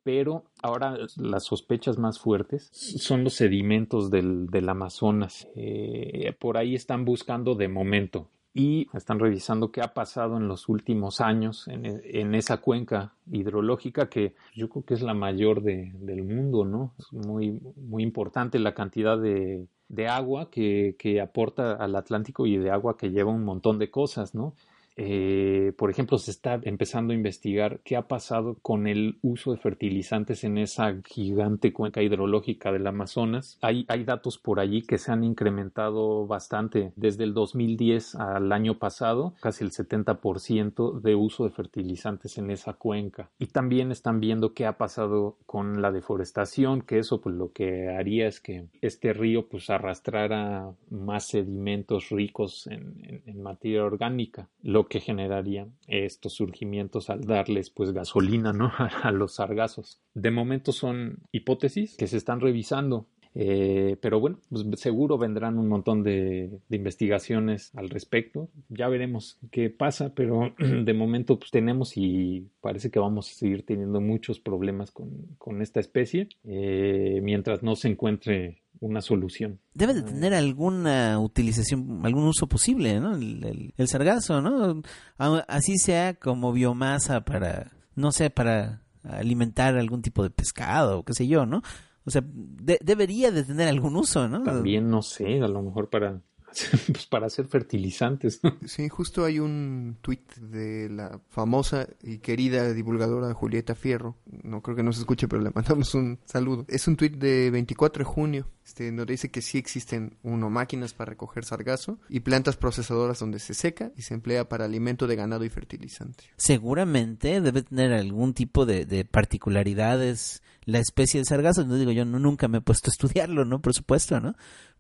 [0.06, 5.48] pero ahora las sospechas más fuertes son los sedimentos del, Amazonas.
[5.56, 10.70] Eh, por ahí están buscando de momento y están revisando qué ha pasado en los
[10.70, 16.66] últimos años en, esa cuenca hidrológica que yo creo que es la mayor del mundo,
[16.66, 16.94] ¿no?
[17.00, 19.68] Es muy, muy importante la cantidad de,
[20.08, 24.36] agua que, que aporta al Atlántico y de agua que lleva un montón de cosas,
[24.36, 24.54] ¿no?
[24.98, 29.58] Eh, por ejemplo, se está empezando a investigar qué ha pasado con el uso de
[29.58, 33.58] fertilizantes en esa gigante cuenca hidrológica del Amazonas.
[33.62, 38.80] Hay, hay datos por allí que se han incrementado bastante desde el 2010 al año
[38.80, 43.30] pasado, casi el 70% de uso de fertilizantes en esa cuenca.
[43.38, 47.90] Y también están viendo qué ha pasado con la deforestación, que eso pues lo que
[47.90, 54.85] haría es que este río pues arrastrara más sedimentos ricos en, en materia orgánica, lo
[54.88, 58.72] que generaría estos surgimientos al darles pues gasolina ¿no?
[59.04, 60.02] a los sargazos.
[60.14, 63.08] De momento son hipótesis que se están revisando.
[63.38, 68.50] Eh, pero bueno, pues seguro vendrán un montón de, investigaciones al respecto.
[68.70, 73.66] Ya veremos qué pasa, pero de momento pues tenemos y parece que vamos a seguir
[73.66, 79.60] teniendo muchos problemas con, esta especie eh, mientras no se encuentre una solución.
[79.74, 83.16] Debe de tener alguna utilización, algún uso posible, ¿no?
[83.16, 84.82] El, sargazo, ¿no?
[85.18, 91.14] Así sea como biomasa para, no sé, para alimentar algún tipo de pescado, o qué
[91.14, 91.62] sé yo, ¿no?
[92.06, 94.44] O sea, debería de tener algún uso, ¿no?
[94.44, 96.22] También, no sé, a lo mejor para
[96.88, 98.40] pues para hacer fertilizantes.
[98.66, 104.18] Sí, justo hay un tuit de la famosa y querida divulgadora Julieta Fierro.
[104.44, 106.66] No creo que nos escuche, pero le mandamos un saludo.
[106.68, 110.94] Es un tuit de 24 de junio, este, donde dice que sí existen uno máquinas
[110.94, 115.16] para recoger sargazo y plantas procesadoras donde se seca y se emplea para alimento de
[115.16, 116.26] ganado y fertilizante.
[116.38, 121.66] Seguramente debe tener algún tipo de, de particularidades la especie de sargazo.
[121.66, 123.62] No digo yo, nunca me he puesto a estudiarlo, ¿no?
[123.62, 124.36] Por supuesto, ¿no?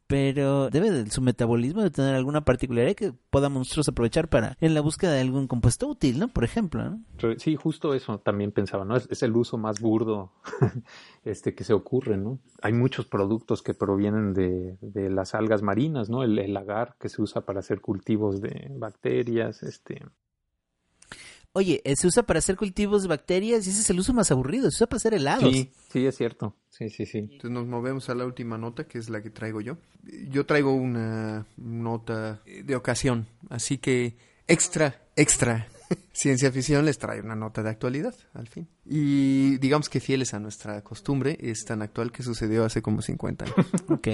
[0.07, 4.73] pero debe de su metabolismo de tener alguna particularidad que podamos nosotros aprovechar para en
[4.73, 6.27] la búsqueda de algún compuesto útil, ¿no?
[6.27, 7.35] Por ejemplo, ¿no?
[7.37, 8.95] Sí, justo eso también pensaba, ¿no?
[8.97, 10.31] Es, el uso más burdo
[11.23, 12.39] este que se ocurre, ¿no?
[12.61, 16.23] Hay muchos productos que provienen de, de las algas marinas, ¿no?
[16.23, 20.03] El, el, agar que se usa para hacer cultivos de bacterias, este
[21.57, 24.29] Oye, eh, se usa para hacer cultivos de bacterias y ese es el uso más
[24.29, 24.69] aburrido.
[24.69, 25.53] Se usa para hacer helados.
[25.53, 26.53] Sí, sí, es cierto.
[26.69, 27.19] Sí, sí, sí.
[27.19, 29.77] Entonces nos movemos a la última nota, que es la que traigo yo.
[30.29, 34.17] Yo traigo una nota de ocasión, así que
[34.49, 35.69] extra, extra.
[36.11, 38.67] Ciencia ficción les trae una nota de actualidad, al fin.
[38.83, 43.45] Y digamos que fieles a nuestra costumbre, es tan actual que sucedió hace como 50
[43.45, 43.55] años.
[43.87, 44.07] Ok.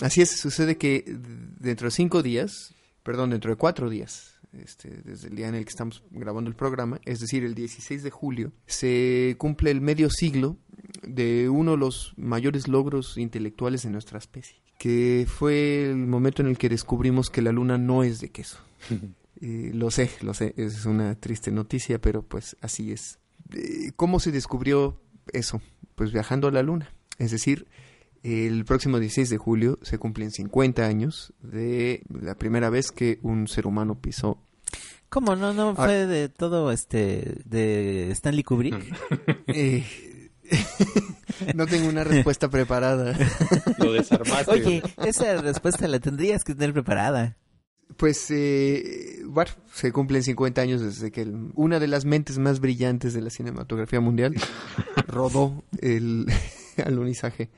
[0.00, 5.28] Así es, sucede que dentro de cinco días, perdón, dentro de cuatro días, este, desde
[5.28, 8.52] el día en el que estamos grabando el programa, es decir, el 16 de julio,
[8.66, 10.56] se cumple el medio siglo
[11.02, 16.48] de uno de los mayores logros intelectuales de nuestra especie, que fue el momento en
[16.48, 18.58] el que descubrimos que la luna no es de queso.
[19.42, 23.18] Eh, lo sé, lo sé, es una triste noticia, pero pues así es.
[23.52, 24.98] Eh, ¿Cómo se descubrió
[25.30, 25.60] eso?
[25.94, 26.90] Pues viajando a la luna.
[27.18, 27.66] Es decir,
[28.26, 33.46] el próximo 16 de julio se cumplen 50 años de la primera vez que un
[33.48, 34.38] ser humano pisó.
[35.08, 35.36] ¿Cómo?
[35.36, 38.74] ¿No, no fue de todo este, de Stanley Kubrick?
[39.48, 39.84] Eh,
[41.54, 43.16] no tengo una respuesta preparada.
[43.78, 44.50] Lo desarmaste.
[44.50, 47.36] Oye, esa respuesta la tendrías que tener preparada.
[47.96, 52.60] Pues, eh, bueno, se cumplen 50 años desde que el- una de las mentes más
[52.60, 54.34] brillantes de la cinematografía mundial
[55.06, 56.26] rodó el
[56.84, 57.48] alunizaje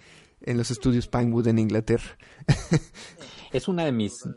[0.43, 2.17] en los estudios Pinewood en Inglaterra.
[3.51, 4.29] Es una de mis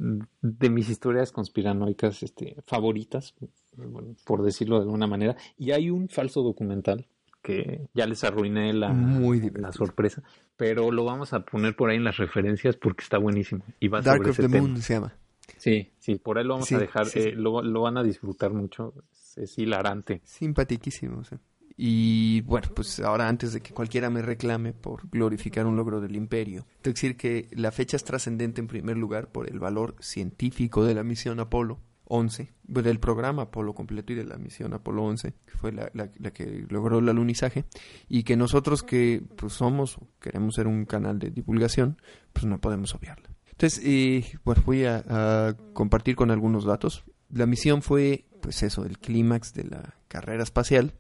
[0.42, 3.36] de mis historias conspiranoicas este, favoritas,
[3.76, 5.36] bueno, por decirlo de alguna manera.
[5.58, 7.08] Y hay un falso documental
[7.42, 10.24] que ya les arruiné la, Muy la sorpresa,
[10.56, 13.66] pero lo vamos a poner por ahí en las referencias porque está buenísimo.
[13.80, 14.68] Y va Dark sobre of ese the tema.
[14.68, 15.14] Moon se llama.
[15.58, 18.04] Sí, sí, por ahí lo vamos Sí, a dejar, sí, eh, lo, lo van a
[18.04, 20.22] disfrutar mucho, es, es hilarante.
[20.24, 21.20] Simpatiquísimo.
[21.20, 21.40] o sea.
[21.78, 26.16] Y bueno, pues ahora antes de que cualquiera me reclame por glorificar un logro del
[26.16, 29.96] imperio, tengo que decir que la fecha es trascendente en primer lugar por el valor
[30.00, 34.74] científico de la misión Apolo 11, pues, del programa Apolo completo y de la misión
[34.74, 35.90] Apolo 11, que fue la,
[36.32, 37.64] que logró el alunizaje,
[38.10, 42.02] y que nosotros que pues, somos queremos ser un canal de divulgación,
[42.34, 43.30] pues no podemos obviarla.
[43.50, 47.06] Entonces, eh, voy a compartir con algunos datos.
[47.30, 50.94] La misión fue, pues eso, el clímax de la carrera espacial,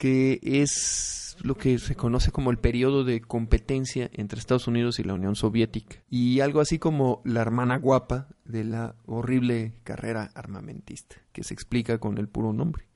[0.00, 5.04] que es lo que se conoce como el periodo de competencia entre Estados Unidos y
[5.04, 6.02] la Unión Soviética.
[6.08, 11.98] Y algo así como la hermana guapa de la horrible carrera armamentista, que se explica
[11.98, 12.86] con el puro nombre.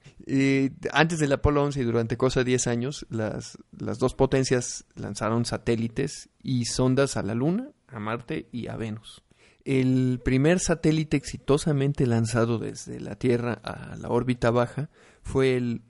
[0.93, 5.45] Antes del Apolo 11 y durante cosa de 10 años, las, las dos potencias lanzaron
[5.45, 9.23] satélites y sondas a la Luna, a Marte y a Venus.
[9.67, 14.89] El primer satélite exitosamente lanzado desde la Tierra a la órbita baja
[15.23, 15.83] fue el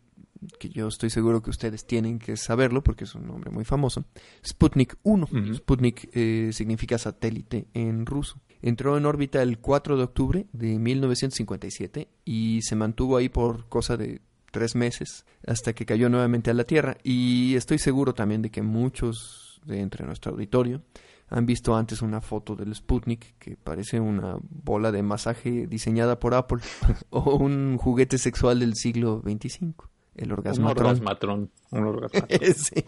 [0.59, 4.05] que yo estoy seguro que ustedes tienen que saberlo porque es un nombre muy famoso,
[4.45, 5.29] Sputnik 1.
[5.31, 5.55] Ujú.
[5.55, 8.41] Sputnik eh, significa satélite en ruso.
[8.63, 13.97] Entró en órbita el 4 de octubre de 1957 y se mantuvo ahí por cosa
[13.97, 16.97] de tres meses hasta que cayó nuevamente a la Tierra.
[17.03, 20.83] Y estoy seguro también de que muchos de entre nuestro auditorio
[21.29, 26.35] han visto antes una foto del Sputnik que parece una bola de masaje diseñada por
[26.35, 26.61] Apple
[27.11, 31.51] o un juguete sexual del siglo 25, el Un orgasmatrón.
[31.71, 32.55] Un orgasmatrón.
[32.55, 32.85] Sí.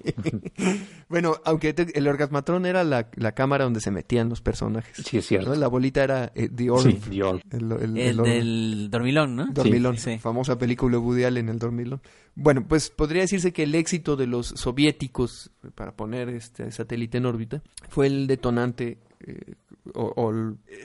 [1.08, 4.96] bueno, aunque te- el orgasmatrón era la, la cámara donde se metían los personajes.
[5.06, 5.50] Sí, es cierto.
[5.50, 5.54] ¿no?
[5.56, 7.40] La bolita era eh, The Orb, Sí, Dios.
[7.50, 8.28] el, el- El el Orb.
[8.28, 9.46] del dormilón, ¿no?
[9.52, 10.18] Dormilón, Sí.
[10.18, 12.00] famosa película Woody Allen, El Dormilón.
[12.34, 17.26] Bueno, pues podría decirse que el éxito de los soviéticos para poner este satélite en
[17.26, 19.54] órbita fue el detonante eh,
[19.94, 20.32] o,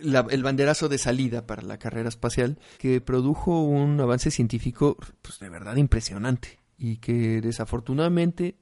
[0.02, 5.40] la- el banderazo de salida para la carrera espacial que produjo un avance científico pues,
[5.40, 8.56] de verdad impresionante y que desafortunadamente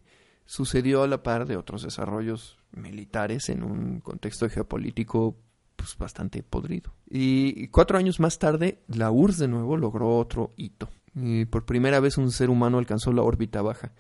[0.46, 5.38] sucedió a la par de otros desarrollos militares en un contexto geopolítico
[5.76, 6.94] pues bastante podrido.
[7.10, 10.90] Y cuatro años más tarde, la URSS de nuevo logró otro hito.
[11.16, 13.94] Y por primera vez un ser humano alcanzó la órbita baja.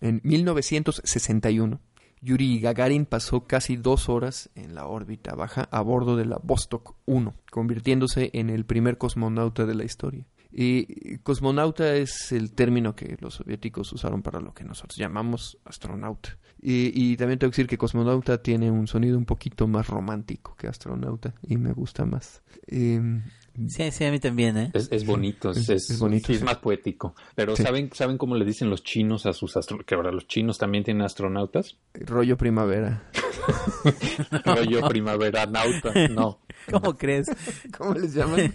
[0.00, 1.80] En 1961,
[2.22, 6.94] Yuri Gagarin pasó casi dos horas en la órbita baja a bordo de la Vostok
[7.04, 10.24] 1, convirtiéndose en el primer cosmonauta de la historia.
[10.52, 16.38] Y cosmonauta es el término que los soviéticos usaron para lo que nosotros llamamos astronauta.
[16.60, 20.68] Y, también tengo que decir que cosmonauta tiene un sonido un poquito más romántico que
[20.68, 22.42] astronauta y me gusta más.
[22.68, 23.24] Em,
[23.68, 24.70] Sí, sí, a mí también, ¿eh?
[24.74, 27.14] Es, es bonito, es, Es- es- es bonito, sí, es más poético.
[27.34, 27.62] Pero Sí.
[27.62, 29.86] ¿saben, ¿saben cómo le dicen los chinos a sus astronautas?
[29.86, 31.76] Que ahora los chinos también tienen astronautas.
[31.94, 33.10] rollo primavera.
[34.44, 35.92] Rollo primavera nauta.
[36.08, 36.38] No,
[36.70, 37.26] ¿Cómo crees?
[37.76, 38.54] ¿Cómo les llaman?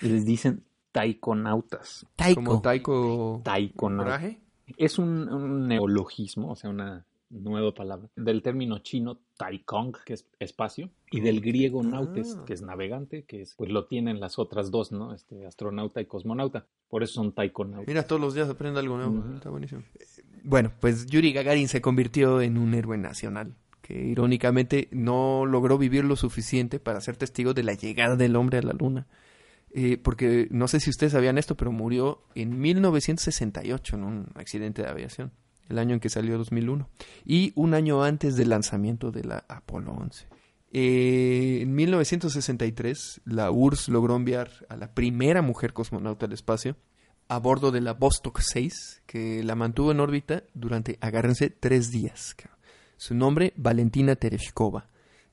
[0.00, 2.06] les dicen taikonautas.
[2.16, 2.42] Taiko.
[2.44, 3.40] Como taiko.
[3.44, 4.14] Taikonautas.
[4.20, 4.40] ¿Coraje?
[4.76, 10.26] Es un, un neologismo, o sea, una nueva palabra, del término chino taikong, que es
[10.38, 12.44] espacio, y del griego nautes, Ah.
[12.46, 15.12] que es navegante, que es, pues lo tienen las otras dos, ¿no?
[15.14, 16.66] Este, astronauta y cosmonauta.
[16.88, 17.88] Por eso son taikonautas.
[17.88, 19.34] Mira, todos los días aprende algo nuevo.
[19.34, 19.82] Está buenísimo.
[19.98, 20.04] Eh,
[20.44, 26.04] Bueno, pues Yuri Gagarin se convirtió en un héroe nacional que irónicamente no logró vivir
[26.04, 29.06] lo suficiente para ser testigo de la llegada del hombre a la luna.
[29.72, 34.82] Eh, porque no sé si ustedes sabían esto, pero murió en 1968 en un accidente
[34.82, 35.32] de aviación,
[35.68, 36.88] el año en que salió 2001,
[37.24, 40.26] y un año antes del lanzamiento de la Apolo 11.
[40.72, 46.76] Eh, en 1963, la URSS logró enviar a la primera mujer cosmonauta al espacio
[47.28, 52.36] a bordo de la Vostok 6, que la mantuvo en órbita durante, agárrense, tres días.
[52.96, 54.88] Su nombre, Valentina Tereshkova,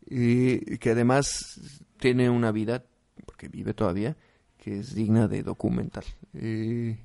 [0.10, 1.60] eh, que además
[2.00, 2.84] tiene una vida,
[3.26, 4.18] porque vive todavía,
[4.58, 6.04] que es digna de documental.
[6.34, 6.98] Eh,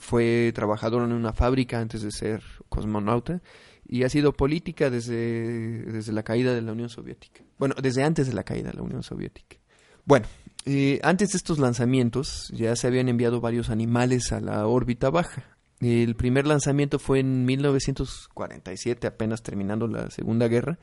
[0.00, 3.42] fue trabajadora en una fábrica antes de ser cosmonauta
[3.86, 7.44] y ha sido política desde, desde la caída de la Unión Soviética.
[7.58, 9.56] Bueno, desde antes de la caída de la Unión Soviética.
[10.06, 10.26] Bueno,
[10.64, 15.56] eh, antes de estos lanzamientos ya se habían enviado varios animales a la órbita baja.
[15.80, 20.78] El primer lanzamiento fue en 1947, apenas terminando la Segunda Guerra,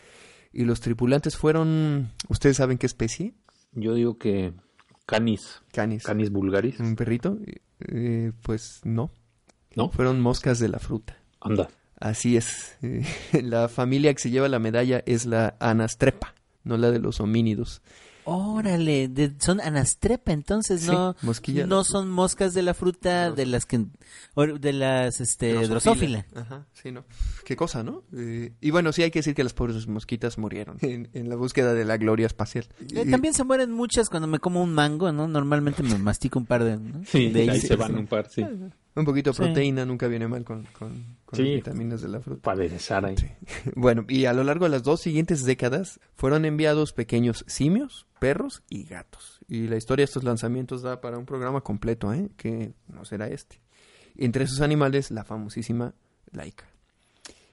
[0.53, 3.34] y los tripulantes fueron, ¿ustedes saben qué especie?
[3.74, 4.53] Yo digo que
[5.05, 6.03] canis, Canis.
[6.03, 7.38] canis vulgaris, ¿Un perrito?
[7.80, 9.11] Eh, pues no,
[9.75, 9.89] ¿no?
[9.89, 11.17] fueron moscas de la fruta.
[11.39, 11.69] Anda.
[11.99, 12.78] Así es.
[12.82, 13.05] Eh,
[13.43, 17.82] la familia que se lleva la medalla es la Anastrepa, no la de los homínidos.
[18.30, 21.15] Órale, de- son anastrepa, entonces Sí, no
[21.67, 23.36] no son moscas de la fruta No.
[23.36, 23.86] de las que
[24.59, 26.25] de las este drosófila.
[26.36, 27.05] Ajá, sí, ¿no?
[27.45, 28.03] Qué cosa, ¿no?
[28.13, 31.36] Eh, y bueno, sí hay que decir que las pobres mosquitas murieron en, en la
[31.38, 32.67] búsqueda de la gloria espacial.
[32.82, 35.28] Eh, Y- también se mueren muchas cuando me como un mango, ¿no?
[35.30, 37.03] Normalmente me mastico un par de, ¿no?
[37.05, 37.61] Sí, de ahí ahí.
[37.61, 38.45] se van un par, sí.
[38.97, 39.43] Un poquito de Sí.
[39.43, 40.89] proteína nunca viene mal con, con,
[41.25, 41.43] con Sí.
[41.43, 42.41] las vitaminas de la fruta.
[42.41, 43.15] Para aderezar ahí.
[43.75, 48.63] Bueno, y a lo largo de las dos siguientes décadas fueron enviados pequeños simios, perros
[48.69, 49.39] y gatos.
[49.47, 52.29] Y la historia de estos lanzamientos da para un programa completo, ¿eh?
[52.37, 53.61] Que no será este.
[54.17, 55.93] Entre esos animales, la famosísima
[56.31, 56.65] laica.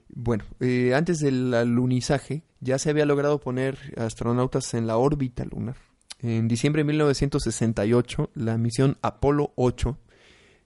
[0.09, 5.77] Bueno, eh, antes del alunizaje ya se había logrado poner astronautas en la órbita lunar.
[6.21, 9.99] En diciembre de 1968, la misión Apolo 8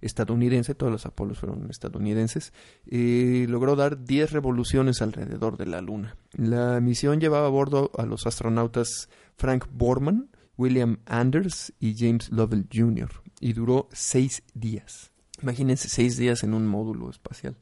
[0.01, 2.53] estadounidense, todos los Apolos fueron estadounidenses,
[2.87, 6.17] eh, logró dar 10 revoluciones alrededor de la Luna.
[6.33, 12.67] La misión llevaba a bordo a los astronautas Frank Borman, William Anders y James Lovell
[12.73, 13.11] Jr.
[13.41, 15.13] y duró seis días.
[15.41, 17.57] Imagínense seis días en un módulo espacial.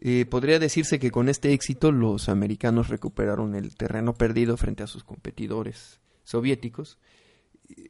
[0.00, 4.88] Eh, podría decirse que con este éxito los americanos recuperaron el terreno perdido frente a
[4.88, 6.98] sus competidores soviéticos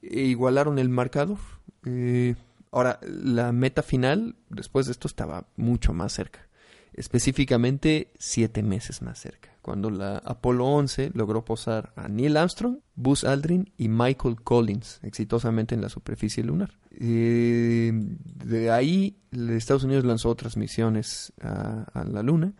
[0.03, 1.39] e igualaron el marcador.
[1.87, 2.37] Eh,
[2.75, 6.49] ahora, la meta final, después de esto, estaba mucho más cerca.
[6.93, 13.25] Específicamente, siete meses más cerca, cuando la Apolo 11 logró posar a Neil Armstrong, Buzz
[13.25, 16.79] Aldrin y Michael Collins exitosamente en la superficie lunar.
[16.91, 22.53] De ahí, Estados Unidos lanzó otras misiones a, a la Luna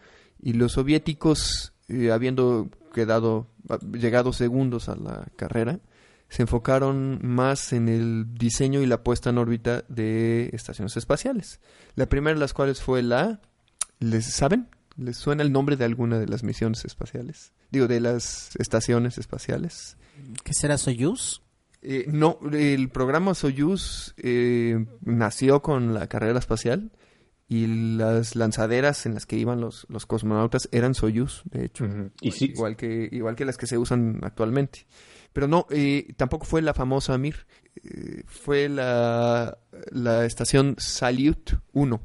[0.43, 3.47] y los soviéticos, eh, habiendo quedado,
[3.93, 5.81] llegado segundos a la carrera,
[6.29, 11.61] se enfocaron más en el diseño y la puesta en órbita de estaciones espaciales.
[11.95, 13.41] La primera de las cuales fue la...
[14.01, 14.69] ¿Les saben?
[14.97, 17.53] ¿Les suena el nombre de alguna de las misiones espaciales?
[17.71, 19.97] Digo, de las estaciones espaciales.
[20.43, 21.43] ¿Qué será Soyuz?
[21.83, 26.93] Eh, no, el programa Soyuz eh, nació con la carrera espacial
[27.49, 31.85] y las lanzaderas en las que iban los, los cosmonautas eran Soyuz, de hecho.
[31.85, 32.11] Ujú.
[32.21, 34.87] Y sí, igual, que, igual que las que se usan actualmente.
[35.35, 37.47] Pero no, eh, tampoco fue la famosa Mir.
[37.85, 39.59] Eh, fue la,
[39.91, 42.01] la estación Salyut 1,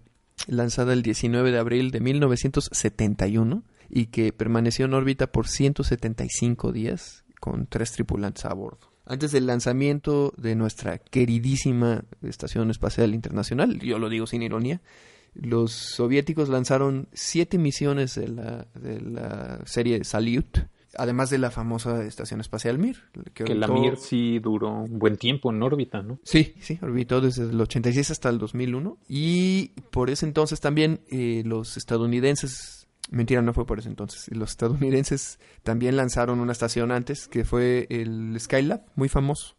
[0.47, 7.23] lanzada el 19 de abril de 1971 y que permaneció en órbita por 175 días
[7.39, 8.89] con tres tripulantes a bordo.
[9.05, 14.81] Antes del lanzamiento de nuestra queridísima Estación Espacial Internacional, yo lo digo sin ironía,
[15.33, 20.59] los soviéticos lanzaron siete misiones de la, de la serie Salyut,
[20.99, 22.97] además de la famosa Estación Espacial Mir.
[23.33, 26.19] que la orbitó- Mir sí duró un buen tiempo en órbita, ¿no?
[26.23, 28.97] Sí, sí, orbitó desde el 86 hasta el 2001.
[29.07, 34.51] Y por ese entonces también eh, los estadounidenses, mentira, no fue por ese entonces, los
[34.51, 39.55] estadounidenses también lanzaron una estación antes, que fue el Skylab, muy famoso,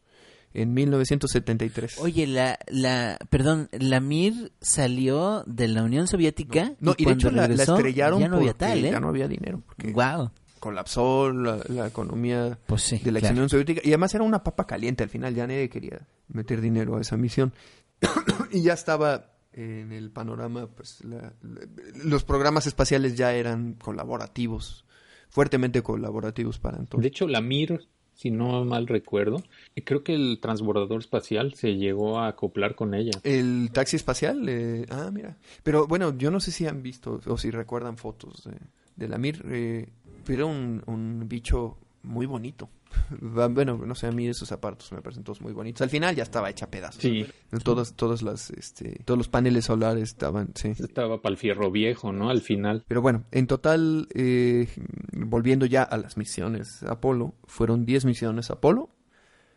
[0.53, 1.99] en 1973.
[2.01, 7.29] Oye, la, la, perdón, la Mir salió de la Unión Soviética no, y de cuando
[7.29, 8.91] hecho la, estrellaron ya no había tal, ¿eh?
[8.91, 10.31] ya no había dinero, porque Wow,
[10.61, 13.33] colapsó la, la economía pues sí, de la claro.
[13.35, 13.81] Unión Soviética.
[13.85, 17.17] Y además era una papa caliente al final, ya nadie quería meter dinero a esa
[17.17, 17.53] misión.
[18.53, 21.67] y ya estaba en el panorama, pues la- la-
[22.05, 24.85] los programas espaciales ya eran colaborativos,
[25.29, 27.09] fuertemente colaborativos para De entonces.
[27.09, 29.43] hecho, la Mir, si no mal recuerdo,
[29.75, 33.13] eh, creo que el transbordador espacial se llegó a acoplar con ella.
[33.25, 35.37] El taxi espacial, eh, ah, mira.
[35.63, 38.57] Pero bueno, yo no sé si han visto o si recuerdan fotos de,
[38.97, 39.89] de la Mir, eh,
[40.31, 42.71] pero un, un bicho muy bonito.
[43.21, 45.83] Bueno, no sé, a mí esos aparatos me parecen todos muy bonitos.
[45.83, 47.03] Al final ya estaba hecha pedazos.
[47.03, 47.27] Sí,
[47.65, 50.69] Todas, todas las, este, todos los paneles solares estaban, sí.
[50.69, 52.31] estaba para el fierro viejo, ¿no?
[52.31, 52.85] Al final.
[52.87, 54.69] Pero bueno, en total, eh,
[55.13, 58.91] volviendo ya a las misiones Apolo, fueron 10 misiones Apolo,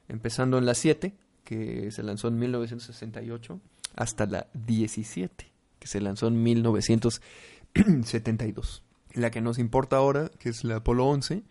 [0.09, 1.13] empezando en la 7,
[1.43, 3.59] que se lanzó en 1968,
[3.95, 8.83] hasta la 17, que se lanzó en 1972.
[9.13, 11.43] La que nos importa ahora, que es la Apolo 11,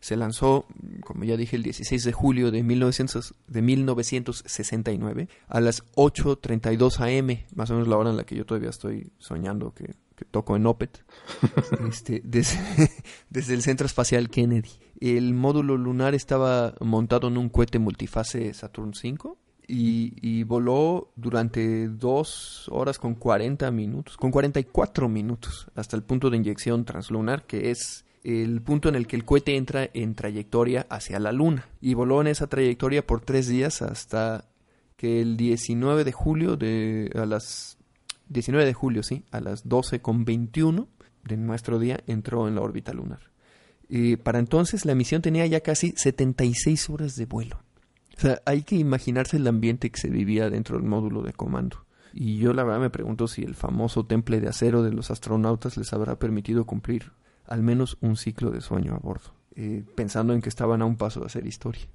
[0.00, 0.66] se lanzó,
[1.04, 7.44] como ya dije, el 16 de julio de, 1900 de 1969 a las 8.32 am,
[7.54, 10.54] más o menos la hora en la que yo todavía estoy soñando que, que toco
[10.56, 11.02] en Opet,
[11.88, 12.58] este, desde,
[13.30, 14.70] desde el Centro Espacial Kennedy.
[15.00, 19.36] El módulo lunar estaba montado en un cohete multifase Saturn V
[19.68, 26.36] y, voló durante dos horas con 40 minutos, con 44 minutos, hasta el punto de
[26.36, 31.18] inyección translunar, que es el punto en el que el cohete entra en trayectoria hacia
[31.18, 31.68] la Luna.
[31.80, 34.44] Y voló en esa trayectoria por tres días hasta
[34.96, 37.78] que el 19 de julio de a las
[38.28, 40.88] 19 de julio, sí, a las 12 con 21
[41.24, 43.20] de nuestro día entró en la órbita lunar.
[43.88, 47.60] Y para entonces la misión tenía ya casi 76 horas de vuelo.
[48.16, 51.84] O sea, hay que imaginarse el ambiente que se vivía dentro del módulo de comando.
[52.12, 55.76] Y yo la verdad me pregunto si el famoso temple de acero de los astronautas
[55.76, 57.12] les habrá permitido cumplir
[57.46, 60.96] al menos un ciclo de sueño a bordo, eh, pensando en que estaban a un
[60.96, 61.86] paso de hacer historia.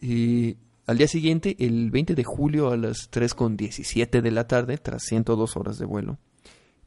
[0.00, 0.56] Y
[0.86, 5.56] al día siguiente, el 20 de julio a las 3.17 de la tarde, tras 102
[5.56, 6.18] horas de vuelo,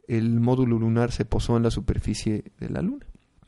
[0.08, 3.06] el módulo lunar se posó en la superficie de la Luna,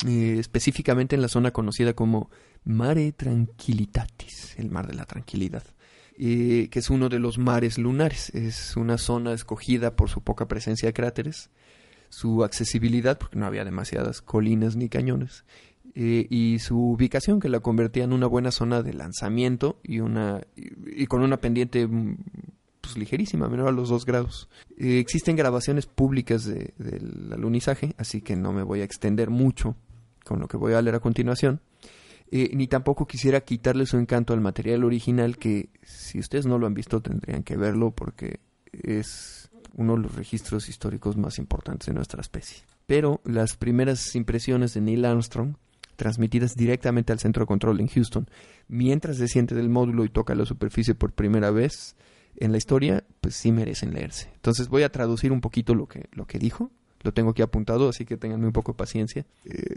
[0.08, 2.30] eh, específicamente en la zona conocida como
[2.66, 5.64] Mare Tranquilitatis, el mar de la tranquilidad,
[6.18, 8.30] que es uno de los mares lunares.
[8.36, 11.50] Es una zona escogida por su poca presencia de cráteres,
[12.10, 15.44] su accesibilidad, porque no había demasiadas colinas ni cañones,
[15.96, 21.06] y su ubicación que la convertía en una buena zona de lanzamiento y una y,
[21.08, 21.88] con una pendiente
[22.82, 24.50] pues ligerísima, menor a los dos grados.
[24.78, 29.76] Existen grabaciones públicas de- del alunizaje, así que no me voy a extender mucho
[30.26, 31.62] con lo que voy a leer a continuación.
[32.32, 36.66] Eh, ni tampoco quisiera quitarle su encanto al material original que si ustedes no lo
[36.66, 38.40] han visto tendrían que verlo porque
[38.72, 42.64] es uno de los registros históricos más importantes de nuestra especie.
[42.86, 45.56] Pero las primeras impresiones de Neil Armstrong,
[45.96, 48.28] transmitidas directamente al centro de control en Houston,
[48.68, 51.96] mientras desciende del módulo y toca la superficie por primera vez
[52.36, 54.30] en la historia, pues sí merecen leerse.
[54.36, 56.72] Entonces voy a traducir un poquito lo que, lo que dijo.
[57.02, 59.26] Lo tengo aquí apuntado, así que tengan un poco de paciencia.
[59.44, 59.76] Eh,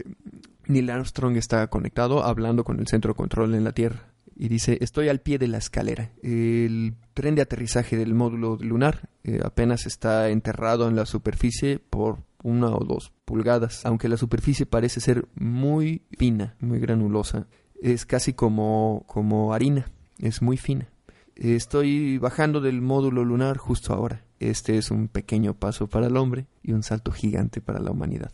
[0.67, 4.13] Neil Armstrong está conectado hablando con el centro de control en la Tierra.
[4.35, 6.11] Y dice, estoy al pie de la escalera.
[6.21, 12.19] El tren de aterrizaje del módulo lunar eh, apenas está enterrado en la superficie por
[12.43, 17.47] una o dos pulgadas, aunque la superficie parece ser muy fina, muy granulosa.
[17.81, 19.85] Es casi como, como harina,
[20.19, 20.87] es muy fina.
[21.35, 24.23] Estoy bajando del módulo lunar justo ahora.
[24.39, 28.31] Este es un pequeño paso para el hombre y un salto gigante para la humanidad.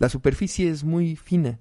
[0.00, 1.60] La superficie es muy fina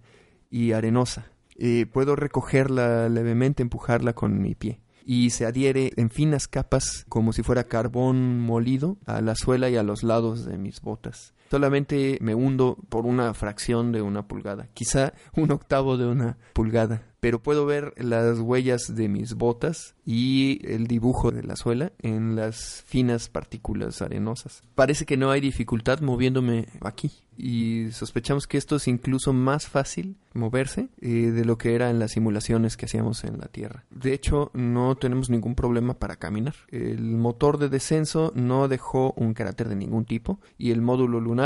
[0.50, 1.26] y arenosa.
[1.58, 4.80] Eh, puedo recogerla levemente, empujarla con mi pie.
[5.06, 9.76] Y se adhiere en finas capas como si fuera carbón molido a la suela y
[9.76, 11.34] a los lados de mis botas.
[11.50, 17.04] Solamente me hundo por una fracción de una pulgada, quizá un octavo de una pulgada,
[17.20, 22.36] pero puedo ver las huellas de mis botas y el dibujo de la suela en
[22.36, 24.64] las finas partículas arenosas.
[24.76, 30.18] Parece que no hay dificultad moviéndome aquí y sospechamos que esto es incluso más fácil
[30.34, 33.86] moverse eh, de lo que era en las simulaciones que hacíamos en la Tierra.
[33.90, 36.56] De hecho, no tenemos ningún problema para caminar.
[36.70, 41.39] El motor de descenso no dejó un cráter de ningún tipo y el módulo lunar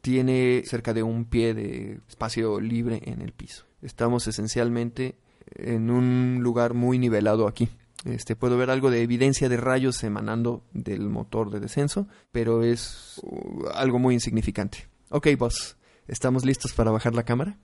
[0.00, 3.66] tiene cerca de un pie de espacio libre en el piso.
[3.82, 5.16] Estamos esencialmente
[5.54, 7.68] en un lugar muy nivelado aquí.
[8.04, 13.20] Este, puedo ver algo de evidencia de rayos emanando del motor de descenso, pero es
[13.22, 14.88] uh, algo muy insignificante.
[15.10, 15.76] Ok, boss,
[16.08, 17.58] ¿estamos listos para bajar la cámara?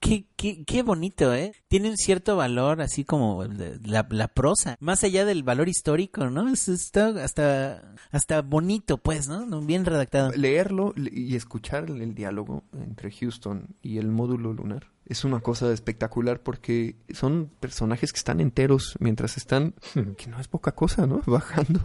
[0.00, 1.52] Qué, qué, qué bonito, ¿eh?
[1.68, 4.76] Tiene un cierto valor, así como la, la prosa.
[4.80, 6.48] Más allá del valor histórico, ¿no?
[6.48, 9.60] Es, está hasta, hasta bonito, pues, ¿no?
[9.62, 10.32] Bien redactado.
[10.32, 16.40] Leerlo y escuchar el diálogo entre Houston y el módulo lunar es una cosa espectacular
[16.42, 19.74] porque son personajes que están enteros mientras están,
[20.16, 21.22] que no es poca cosa, ¿no?
[21.26, 21.80] Bajando,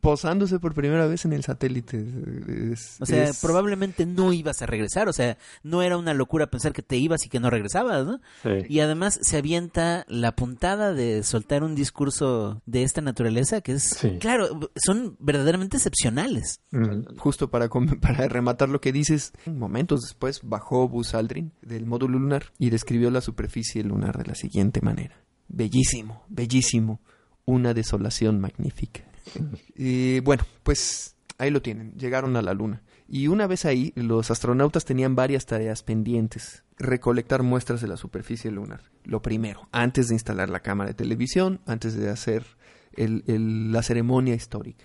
[0.00, 2.04] posándose por primera vez en el satélite.
[3.00, 6.82] o sea, probablemente no ibas a regresar, o sea, no era una locura pensar que
[6.82, 8.20] te ibas y que no regresabas, ¿no?
[8.68, 13.96] Y además se avienta la puntada de soltar un discurso de esta naturaleza que es,
[14.18, 16.60] claro, son verdaderamente excepcionales.
[17.18, 17.68] Justo para,
[18.00, 23.10] para rematar lo que dices, momentos después bajó Buzz Aldrin del módulo lunar y describió
[23.10, 25.16] la superficie lunar de la siguiente manera.
[25.48, 27.00] Bellísimo, bellísimo,
[27.44, 29.02] una desolación magnífica.
[29.76, 32.82] y bueno, pues ahí lo tienen, llegaron a la luna.
[33.08, 36.62] Y una vez ahí, los astronautas tenían varias tareas pendientes.
[36.78, 38.82] Recolectar muestras de la superficie lunar.
[39.02, 42.44] Lo primero, antes de instalar la cámara de televisión, antes de hacer
[42.96, 44.84] la ceremonia histórica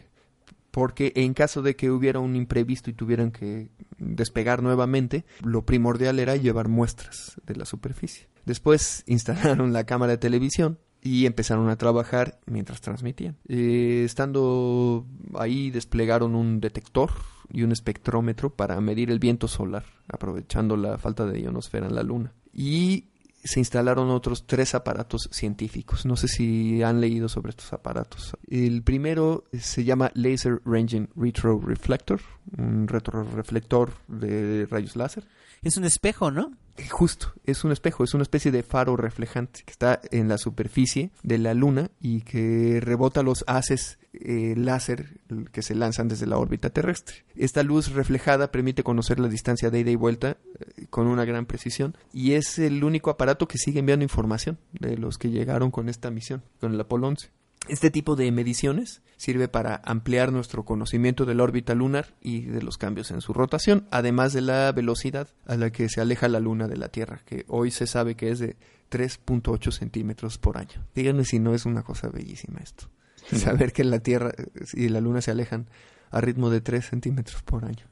[0.76, 6.19] porque en caso de que hubiera un imprevisto y tuvieran que despegar nuevamente, lo primordial
[6.19, 8.28] era llevar muestras de la superficie.
[8.43, 13.38] Después instalaron la cámara de televisión y empezaron a trabajar mientras transmitían.
[13.47, 17.09] Eh, estando ahí desplegaron un detector
[17.49, 22.03] y un espectrómetro para medir el viento solar, aprovechando la falta de ionosfera en la
[22.03, 22.34] Luna.
[22.51, 23.11] Y
[23.46, 26.06] se instalaron otros tres aparatos científicos.
[26.06, 28.36] No sé si han leído sobre estos aparatos.
[28.50, 32.20] El primero se llama Laser Ranging Retro Reflector,
[32.58, 35.26] un retroreflector de rayos láser.
[35.62, 36.51] Es un espejo, ¿no?
[36.89, 41.10] Justo, es un espejo, es una especie de faro reflejante que está en la superficie
[41.24, 45.22] de la Luna y que rebota los haces eh, láser
[45.53, 47.24] que se lanzan desde la órbita terrestre.
[47.38, 50.38] Esta luz reflejada permite conocer la distancia de ida y vuelta
[50.78, 54.97] eh, con una gran precisión y es el único aparato que sigue enviando información de
[54.97, 57.30] los que llegaron con esta misión, con el Apolo 11.
[57.68, 62.61] Este tipo de mediciones sirve para ampliar nuestro conocimiento de la órbita lunar y de
[62.61, 66.39] los cambios en su rotación, además de la velocidad a la que se aleja la
[66.39, 68.55] Luna de la Tierra, que hoy se sabe que es de
[68.91, 70.86] 3.8 centímetros por año.
[70.93, 72.89] Díganme si no es una cosa bellísima esto.
[73.32, 74.32] Saber que la Tierra
[74.74, 75.68] y la Luna se alejan
[76.11, 77.86] a ritmo de 3 centímetros por año.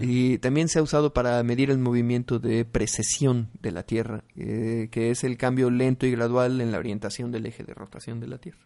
[0.00, 4.88] Y también se ha usado para medir el movimiento de precesión de la Tierra, eh,
[4.90, 8.28] que es el cambio lento y gradual en la orientación del eje de rotación de
[8.28, 8.60] la Tierra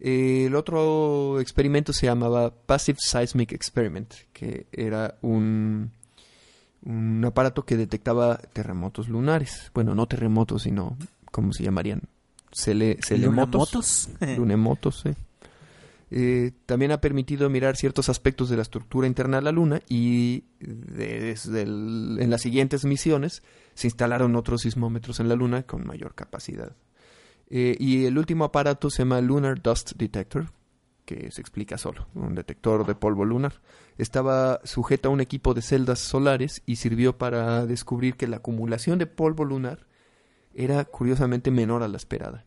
[0.00, 5.90] el otro experimento se llamaba Passive Seismic Experiment, que era un,
[6.84, 9.70] un aparato que detectaba terremotos lunares.
[9.74, 10.96] Bueno, no terremotos, sino,
[11.32, 12.02] ¿cómo se llamarían?
[12.52, 14.08] Cele, celemotos.
[14.36, 15.10] Lunemotos, sí.
[16.10, 20.44] Eh, también ha permitido mirar ciertos aspectos de la estructura interna de la Luna y
[20.58, 23.42] desde en las siguientes misiones
[23.74, 26.72] se instalaron otros sismómetros en la Luna con mayor capacidad.
[27.50, 30.50] Eh, y el último aparato se llama Lunar Dust Detector,
[31.04, 33.62] que se explica solo, un detector de polvo lunar.
[33.96, 38.98] Estaba sujeto a un equipo de celdas solares y sirvió para descubrir que la acumulación
[38.98, 39.86] de polvo lunar
[40.52, 42.44] era curiosamente menor a la esperada.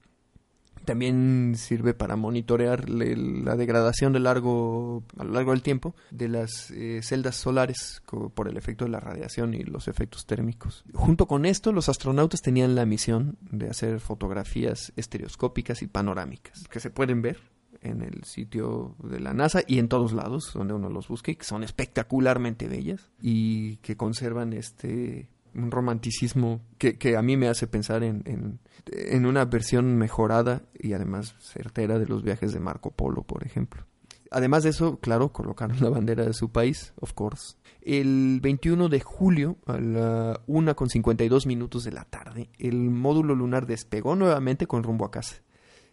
[0.85, 6.71] También sirve para monitorear la degradación de largo, a lo largo del tiempo de las
[6.71, 8.01] eh, celdas solares
[8.33, 10.83] por el efecto de la radiación y los efectos térmicos.
[10.93, 16.79] Junto con esto, los astronautas tenían la misión de hacer fotografías estereoscópicas y panorámicas que
[16.79, 17.39] se pueden ver
[17.81, 21.45] en el sitio de la NASA y en todos lados donde uno los busque, que
[21.45, 27.67] son espectacularmente bellas y que conservan este un romanticismo que, que, a mí me hace
[27.67, 33.23] pensar en, en, una versión mejorada y además certera de los viajes de Marco Polo,
[33.23, 33.85] por ejemplo.
[34.33, 37.57] Además de eso, claro, colocaron la bandera de su país, of course.
[37.81, 43.35] El 21 de julio, a la 1 con 52 minutos de la tarde, el módulo
[43.35, 45.35] lunar despegó nuevamente con rumbo a casa.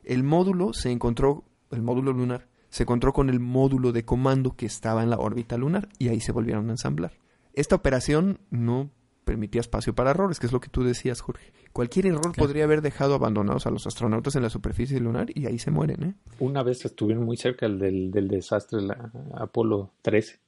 [0.05, 4.67] El módulo se encontró, el módulo lunar, se encontró con el módulo de comando que
[4.67, 7.13] estaba en la órbita lunar y ahí se volvieron a ensamblar.
[7.55, 8.91] Esta operación no
[9.29, 11.53] permitía espacio para errores, que es lo que tú decías, Jorge.
[11.75, 15.59] Cualquier error podría haber dejado abandonados a los astronautas en la superficie lunar y ahí
[15.59, 16.03] se mueren.
[16.03, 16.15] ¿eh?
[16.39, 20.41] Una vez estuvieron muy cerca del, del desastre, la Apolo 13.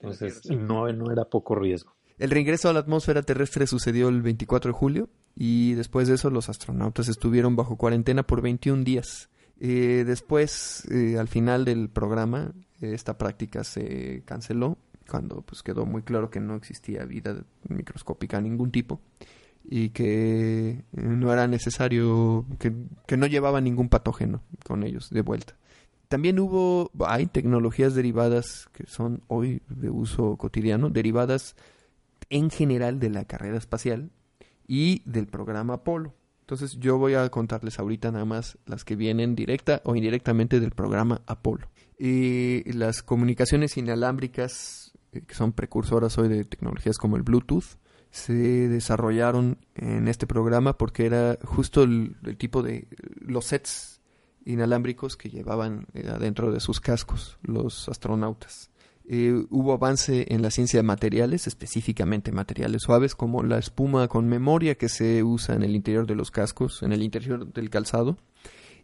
[0.00, 1.94] Entonces, no, no era poco riesgo.
[2.18, 6.28] El reingreso a la atmósfera terrestre sucedió el 24 de julio y después de eso
[6.28, 9.30] los astronautas estuvieron bajo cuarentena por 21 días.
[9.58, 12.52] Eh, después, eh, al final del programa,
[12.82, 14.76] esta práctica se canceló
[15.08, 19.00] cuando pues quedó muy claro que no existía vida microscópica de ningún tipo
[19.64, 22.72] y que no era necesario, que,
[23.06, 25.56] que no llevaba ningún patógeno con ellos de vuelta.
[26.08, 31.54] También hubo, hay tecnologías derivadas que son hoy de uso cotidiano, derivadas
[32.30, 34.10] en general de la carrera espacial
[34.66, 36.14] y del programa Apolo.
[36.40, 40.70] Entonces yo voy a contarles ahorita nada más las que vienen directa o indirectamente del
[40.70, 41.68] programa Apolo.
[41.98, 47.78] Y las comunicaciones inalámbricas eh, que son precursoras hoy de tecnologías como el Bluetooth
[48.10, 52.88] se desarrollaron en este programa porque era justo el, el tipo de
[53.20, 54.00] los sets
[54.44, 58.70] inalámbricos que llevaban eh, adentro de sus cascos los astronautas.
[59.10, 64.28] Eh, hubo avance en la ciencia de materiales, específicamente materiales suaves como la espuma con
[64.28, 68.18] memoria que se usa en el interior de los cascos, en el interior del calzado.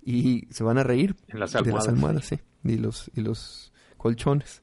[0.02, 1.88] Y se van a reír En las de las almohadas.
[1.88, 4.62] almohadas, sí, y los, y los colchones.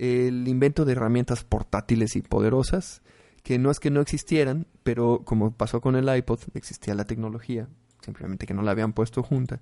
[0.00, 3.02] El invento de herramientas portátiles y poderosas,
[3.42, 7.68] que no es que no existieran, pero como pasó con el iPod, existía la tecnología,
[8.00, 9.60] simplemente que no la habían puesto junta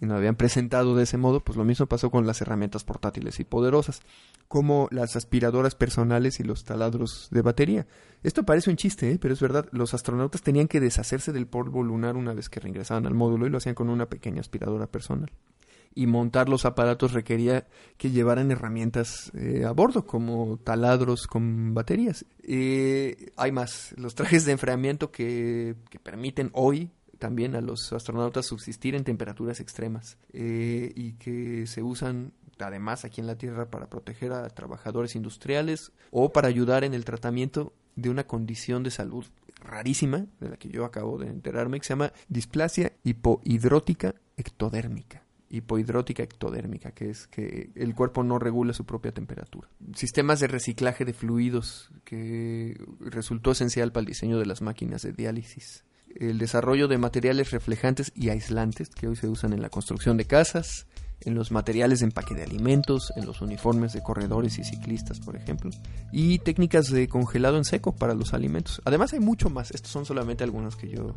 [0.00, 2.82] y no la habían presentado de ese modo, pues lo mismo pasó con las herramientas
[2.82, 4.02] portátiles y poderosas,
[4.48, 7.86] como las aspiradoras personales y los taladros de batería.
[8.24, 9.18] Esto parece un chiste, ¿eh?
[9.20, 13.06] pero es verdad, los astronautas tenían que deshacerse del polvo lunar una vez que reingresaban
[13.06, 15.30] al módulo y lo hacían con una pequeña aspiradora personal
[15.94, 17.66] y montar los aparatos requería
[17.96, 22.24] que llevaran herramientas eh, a bordo, como taladros con baterías.
[22.42, 28.94] Eh, hay más, los trajes de enfriamiento que, permiten hoy también a los astronautas subsistir
[28.94, 34.32] en temperaturas extremas eh, y que se usan además aquí en la Tierra para proteger
[34.32, 39.26] a trabajadores industriales o para ayudar en el tratamiento de una condición de salud
[39.60, 46.22] rarísima, de la que yo acabo de enterarme, que se llama displasia hipohidrótica ectodérmica hipohidrótica
[46.22, 49.68] ectodérmica, que es que el cuerpo no regula su propia temperatura.
[49.94, 55.12] Sistemas de reciclaje de fluidos, que resultó esencial para el diseño de las máquinas de
[55.12, 55.84] diálisis.
[56.14, 60.24] El desarrollo de materiales reflejantes y aislantes, que hoy se usan en la construcción de
[60.24, 60.86] casas,
[61.22, 65.36] en los materiales de empaque de alimentos, en los uniformes de corredores y ciclistas, por
[65.36, 65.70] ejemplo,
[66.12, 68.80] y técnicas de congelado en seco para los alimentos.
[68.84, 71.16] Además hay mucho más, estos son solamente algunos que yo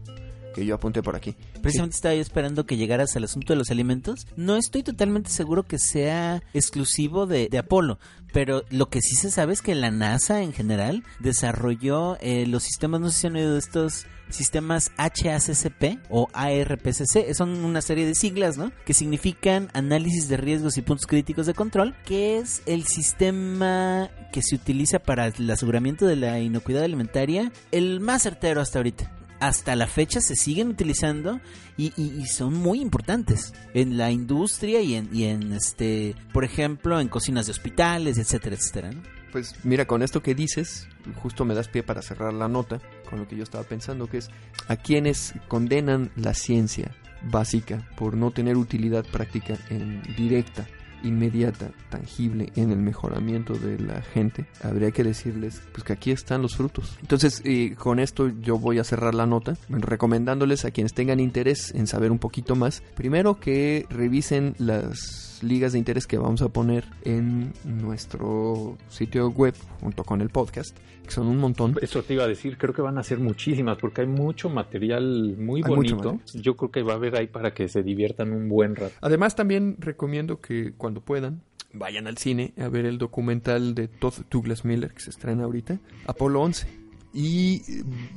[0.52, 1.36] que yo apunté por aquí.
[1.62, 4.28] Precisamente estaba yo esperando que llegaras al asunto de los alimentos.
[4.36, 7.99] No estoy totalmente seguro que sea exclusivo de, de Apolo,
[8.34, 12.64] pero lo que sí se sabe es que la NASA en general desarrolló eh, los
[12.64, 18.06] sistemas, no sé si han oído de estos sistemas HACCP o ARPCC, son una serie
[18.06, 18.72] de siglas, ¿no?
[18.86, 24.42] Que significan análisis de riesgos y puntos críticos de control, que es el sistema que
[24.42, 29.12] se utiliza para el aseguramiento de la inocuidad alimentaria, el más certero hasta ahorita
[29.42, 31.42] hasta la fecha se siguen utilizando
[31.76, 36.46] y, y, y, son muy importantes en la industria y en, y en este, por
[36.46, 38.92] ejemplo, en cocinas de hospitales, etcétera, etcétera.
[39.32, 40.88] Pues mira, con esto que dices,
[41.22, 42.80] justo me das pie para cerrar la nota
[43.10, 44.30] con lo que yo estaba pensando, que es
[44.68, 50.68] a quienes condenan la ciencia básica por no tener utilidad práctica en directa
[51.04, 56.41] inmediata, tangible en el mejoramiento de la gente, habría que decirles pues que aquí están
[56.41, 56.97] los frutos.
[57.02, 61.74] Entonces, eh, con esto yo voy a cerrar la nota, recomendándoles a quienes tengan interés
[61.74, 66.49] en saber un poquito más, primero que revisen las ligas de interés que vamos a
[66.49, 71.76] poner en nuestro sitio web junto con el podcast, que son un montón.
[71.82, 75.36] Eso te iba a decir, creo que van a ser muchísimas porque hay mucho material
[75.38, 76.20] muy hay bonito.
[76.34, 78.93] Yo creo que va a haber ahí para que se diviertan un buen rato.
[79.02, 84.14] Además también recomiendo que cuando puedan vayan al cine a ver el documental de Todd
[84.30, 86.82] Douglas Miller que se estrena ahorita, Apolo 11.
[87.14, 87.62] Y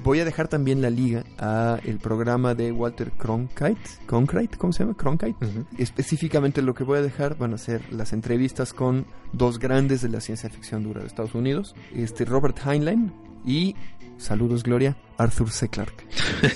[0.04, 4.84] voy a dejar también la liga a el programa de Walter Cronkite, Cronkite, ¿cómo se
[4.84, 4.96] llama?
[4.96, 5.44] Cronkite.
[5.44, 5.66] Uh -huh.
[5.78, 10.10] Específicamente lo que voy a dejar van a ser las entrevistas con dos grandes de
[10.10, 13.12] la ciencia ficción dura de Estados Unidos, este Robert Heinlein
[13.44, 13.74] y
[14.16, 15.68] saludos Gloria, Arthur C.
[15.68, 16.06] Clarke.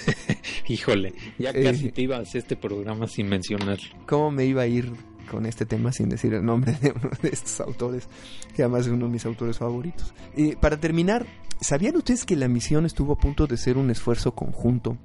[0.68, 3.78] Híjole, ya casi eh, te ibas a este programa sin mencionar.
[4.06, 4.92] ¿Cómo me iba a ir
[5.28, 8.08] con este tema sin decir el nombre de uno de estos autores,
[8.54, 10.12] que además es uno de mis autores favoritos.
[10.36, 11.26] Eh, para terminar,
[11.60, 14.96] ¿sabían ustedes que la misión estuvo a punto de ser un esfuerzo conjunto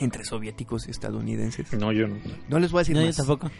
[0.00, 1.72] entre soviéticos y estadounidenses?
[1.72, 2.16] No, yo no.
[2.48, 3.16] No les voy a decir no, más.
[3.16, 3.50] Yo tampoco.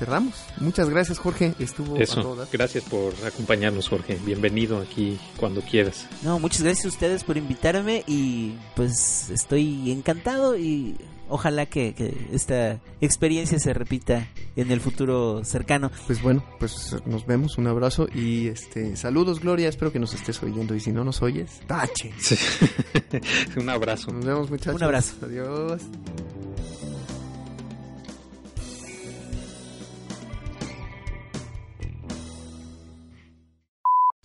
[0.00, 0.34] cerramos.
[0.58, 1.52] Muchas gracias, Jorge.
[1.58, 2.46] Estuvo Eso.
[2.50, 4.18] Gracias por acompañarnos, Jorge.
[4.24, 6.06] Bienvenido aquí cuando quieras.
[6.22, 10.96] No, muchas gracias a ustedes por invitarme y pues estoy encantado y
[11.28, 14.26] ojalá que, que, esta experiencia se repita
[14.56, 15.90] en el futuro cercano.
[16.06, 20.42] Pues bueno, pues nos vemos, un abrazo y este saludos Gloria, espero que nos estés
[20.42, 22.14] oyendo y si no nos oyes, tache.
[22.18, 22.38] Sí.
[23.58, 24.10] un abrazo.
[24.12, 24.76] Nos vemos muchachos.
[24.76, 25.14] Un abrazo.
[25.22, 25.82] Adiós.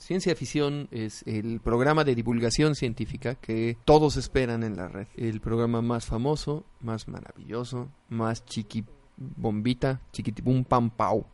[0.06, 5.08] Ciencia Ficción es el programa de divulgación científica que todos esperan en la red.
[5.18, 8.86] El programa más famoso, más maravilloso, más chiqui
[9.18, 11.26] bombita, chiquitibum pam pau.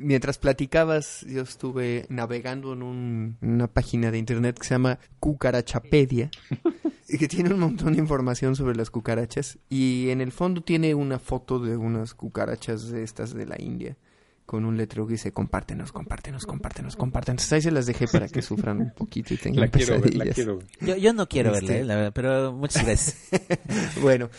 [0.00, 6.32] Mientras platicabas, yo estuve navegando en un- una página de internet que se llama Cucarachapedia
[7.08, 10.96] y que tiene un montón de información sobre las cucarachas y en el fondo tiene
[10.96, 13.96] una foto de unas cucarachas de estas de la India
[14.46, 17.52] con un letrero que dice compártenos, compártenos, compártenos, compártenos.
[17.52, 20.24] Ahí se las dejé para que sufran un poquito y tengan La quiero ver, la
[20.24, 20.34] pesadillas.
[20.34, 20.66] quiero ver.
[20.80, 23.28] Yo, yo no quiero Este- verla, eh, la verdad, pero muchas gracias.
[24.00, 24.30] Bueno,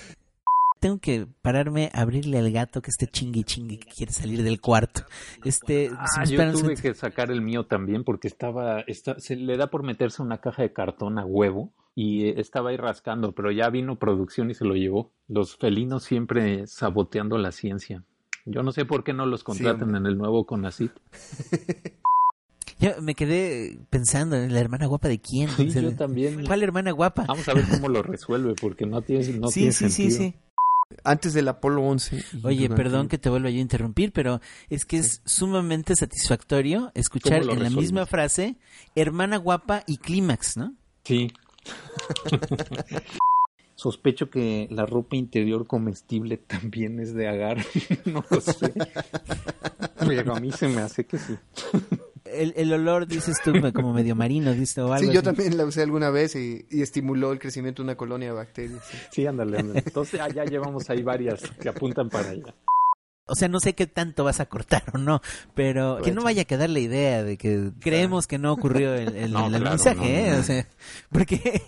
[0.80, 4.62] Tengo que pararme a abrirle al gato que esté chingui chingui que quiere salir del
[4.62, 5.02] cuarto.
[5.44, 9.36] Este, si Ah, me yo tuve que sacar el mío también porque estaba, está- se
[9.36, 13.32] le da por meterse una caja de cartón a huevo y eh, estaba ahí rascando,
[13.34, 15.10] pero ya vino producción y se lo llevó.
[15.28, 18.04] Los felinos siempre saboteando la ciencia.
[18.50, 20.92] Yo no sé por qué no los contratan en el nuevo CONACIT.
[22.80, 25.50] Yo me quedé pensando en la hermana guapa de quién.
[25.50, 26.46] Sí, O sea, yo también.
[26.46, 27.26] ¿Cuál hermana guapa?
[27.28, 30.36] Vamos a ver cómo lo resuelve porque no tiene, no sí, tiene sí, sí, sí.
[31.04, 32.24] antes del Apolo 11.
[32.34, 36.92] y Oye, perdón que te vuelva yo a interrumpir, pero es que es sumamente satisfactorio
[36.94, 38.58] escuchar ¿Cómo lo en la misma frase
[38.94, 40.76] hermana guapa y clímax, ¿no?
[41.04, 41.34] Sí.
[43.78, 47.64] Sospecho que la ropa interior comestible también es de agar.
[48.06, 48.74] no lo sé.
[50.00, 51.36] Pero a mí se me hace que sí.
[52.26, 55.26] El, el olor, dices tú, como medio marino, dices, o algo Sí, yo así.
[55.26, 58.82] también la usé alguna vez y, y estimuló el crecimiento de una colonia de bacterias.
[58.90, 58.98] sí.
[59.12, 59.84] Sí, ándale, ándale.
[59.86, 62.56] Entonces ya llevamos ahí varias que apuntan para allá.
[63.28, 65.22] O sea, no sé qué tanto vas a cortar o no,
[65.54, 66.24] pero que no Bueno.
[66.24, 69.52] vaya a quedar la idea de que creemos que no ocurrió el, el, No, el
[69.54, 70.32] claro, mensaje, no, ¿eh?
[70.32, 70.40] no.
[70.40, 70.68] O sea,
[71.12, 71.62] porque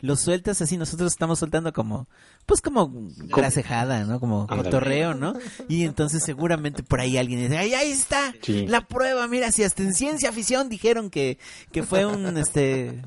[0.00, 2.08] lo sueltas así, nosotros estamos soltando como,
[2.46, 2.90] pues como
[3.28, 4.20] grasejada, ¿no?
[4.20, 5.34] Como cotorreo, ¿no?
[5.68, 8.34] Y entonces seguramente por ahí alguien dice, ¡ay, ahí está!
[8.42, 8.66] Sí.
[8.66, 11.38] La prueba, mira, si hasta en ciencia ficción dijeron que,
[11.72, 13.02] que fue un, este,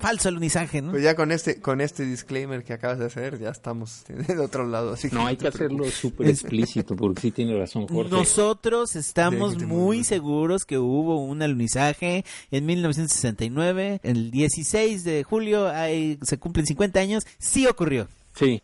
[0.00, 0.90] falso alunizaje, ¿no?
[0.90, 4.66] Pues ya con este con este disclaimer que acabas de hacer, ya estamos del otro
[4.66, 4.94] lado.
[4.94, 8.10] Así No, hay te que hacerlo súper explícito porque sí tiene razón Jorge.
[8.10, 15.68] Nosotros estamos Déjate muy seguros que hubo un alunizaje en 1969, el 16 de julio,
[15.68, 18.08] ahí se cumplen 50 años, sí ocurrió.
[18.34, 18.62] Sí,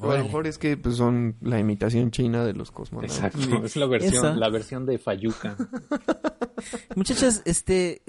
[0.00, 3.18] O a lo mejor es que pues, son la imitación china de los cosmonautas.
[3.34, 3.64] exacto.
[3.64, 4.34] Es la versión, Eso.
[4.34, 5.56] la versión de Fayuca.
[6.94, 8.02] Muchachos, este,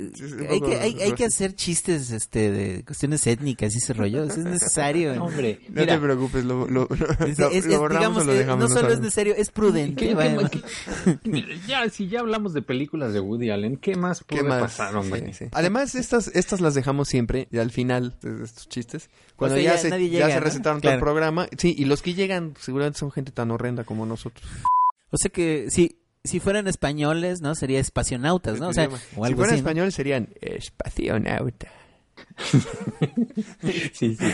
[0.50, 4.40] hay que, hay, hay que hacer chistes, este, de cuestiones étnicas y ese rollo, eso
[4.40, 5.16] es necesario.
[5.16, 8.24] No, hombre, No mira, te preocupes, lo, lo, lo, Es- lo- es- es, borramos digamos
[8.24, 8.60] o lo que dejamos.
[8.60, 9.00] no solo es sabemos.
[9.04, 10.08] necesario, es prudente.
[10.08, 10.50] ¿qué- vaya.
[10.50, 10.62] qué-
[11.24, 14.62] qué- ya, si ya hablamos de películas de Woody Allen, ¿qué más ¿Qué puede más?
[14.64, 15.28] pasar, hombre?
[15.28, 15.46] Sí, sí.
[15.54, 19.10] Además, estas, estas las dejamos siempre, y al final de estos chistes.
[19.42, 20.40] Cuando sea, ya, ya se, nadie ya llega, se ¿no?
[20.42, 21.06] recetaron todo el Claro.
[21.06, 21.48] programa.
[21.58, 24.48] Sí, y los que llegan seguramente son gente tan horrenda como nosotros.
[25.12, 27.56] O sea que si, si fueran españoles, ¿no?
[27.56, 28.70] Sería espacionautas, ¿no?
[28.70, 29.50] O sea, o si algo fueran así.
[29.52, 29.56] ¿no?
[29.56, 31.68] españoles serían espacionauta.
[33.94, 34.32] Sí, sí.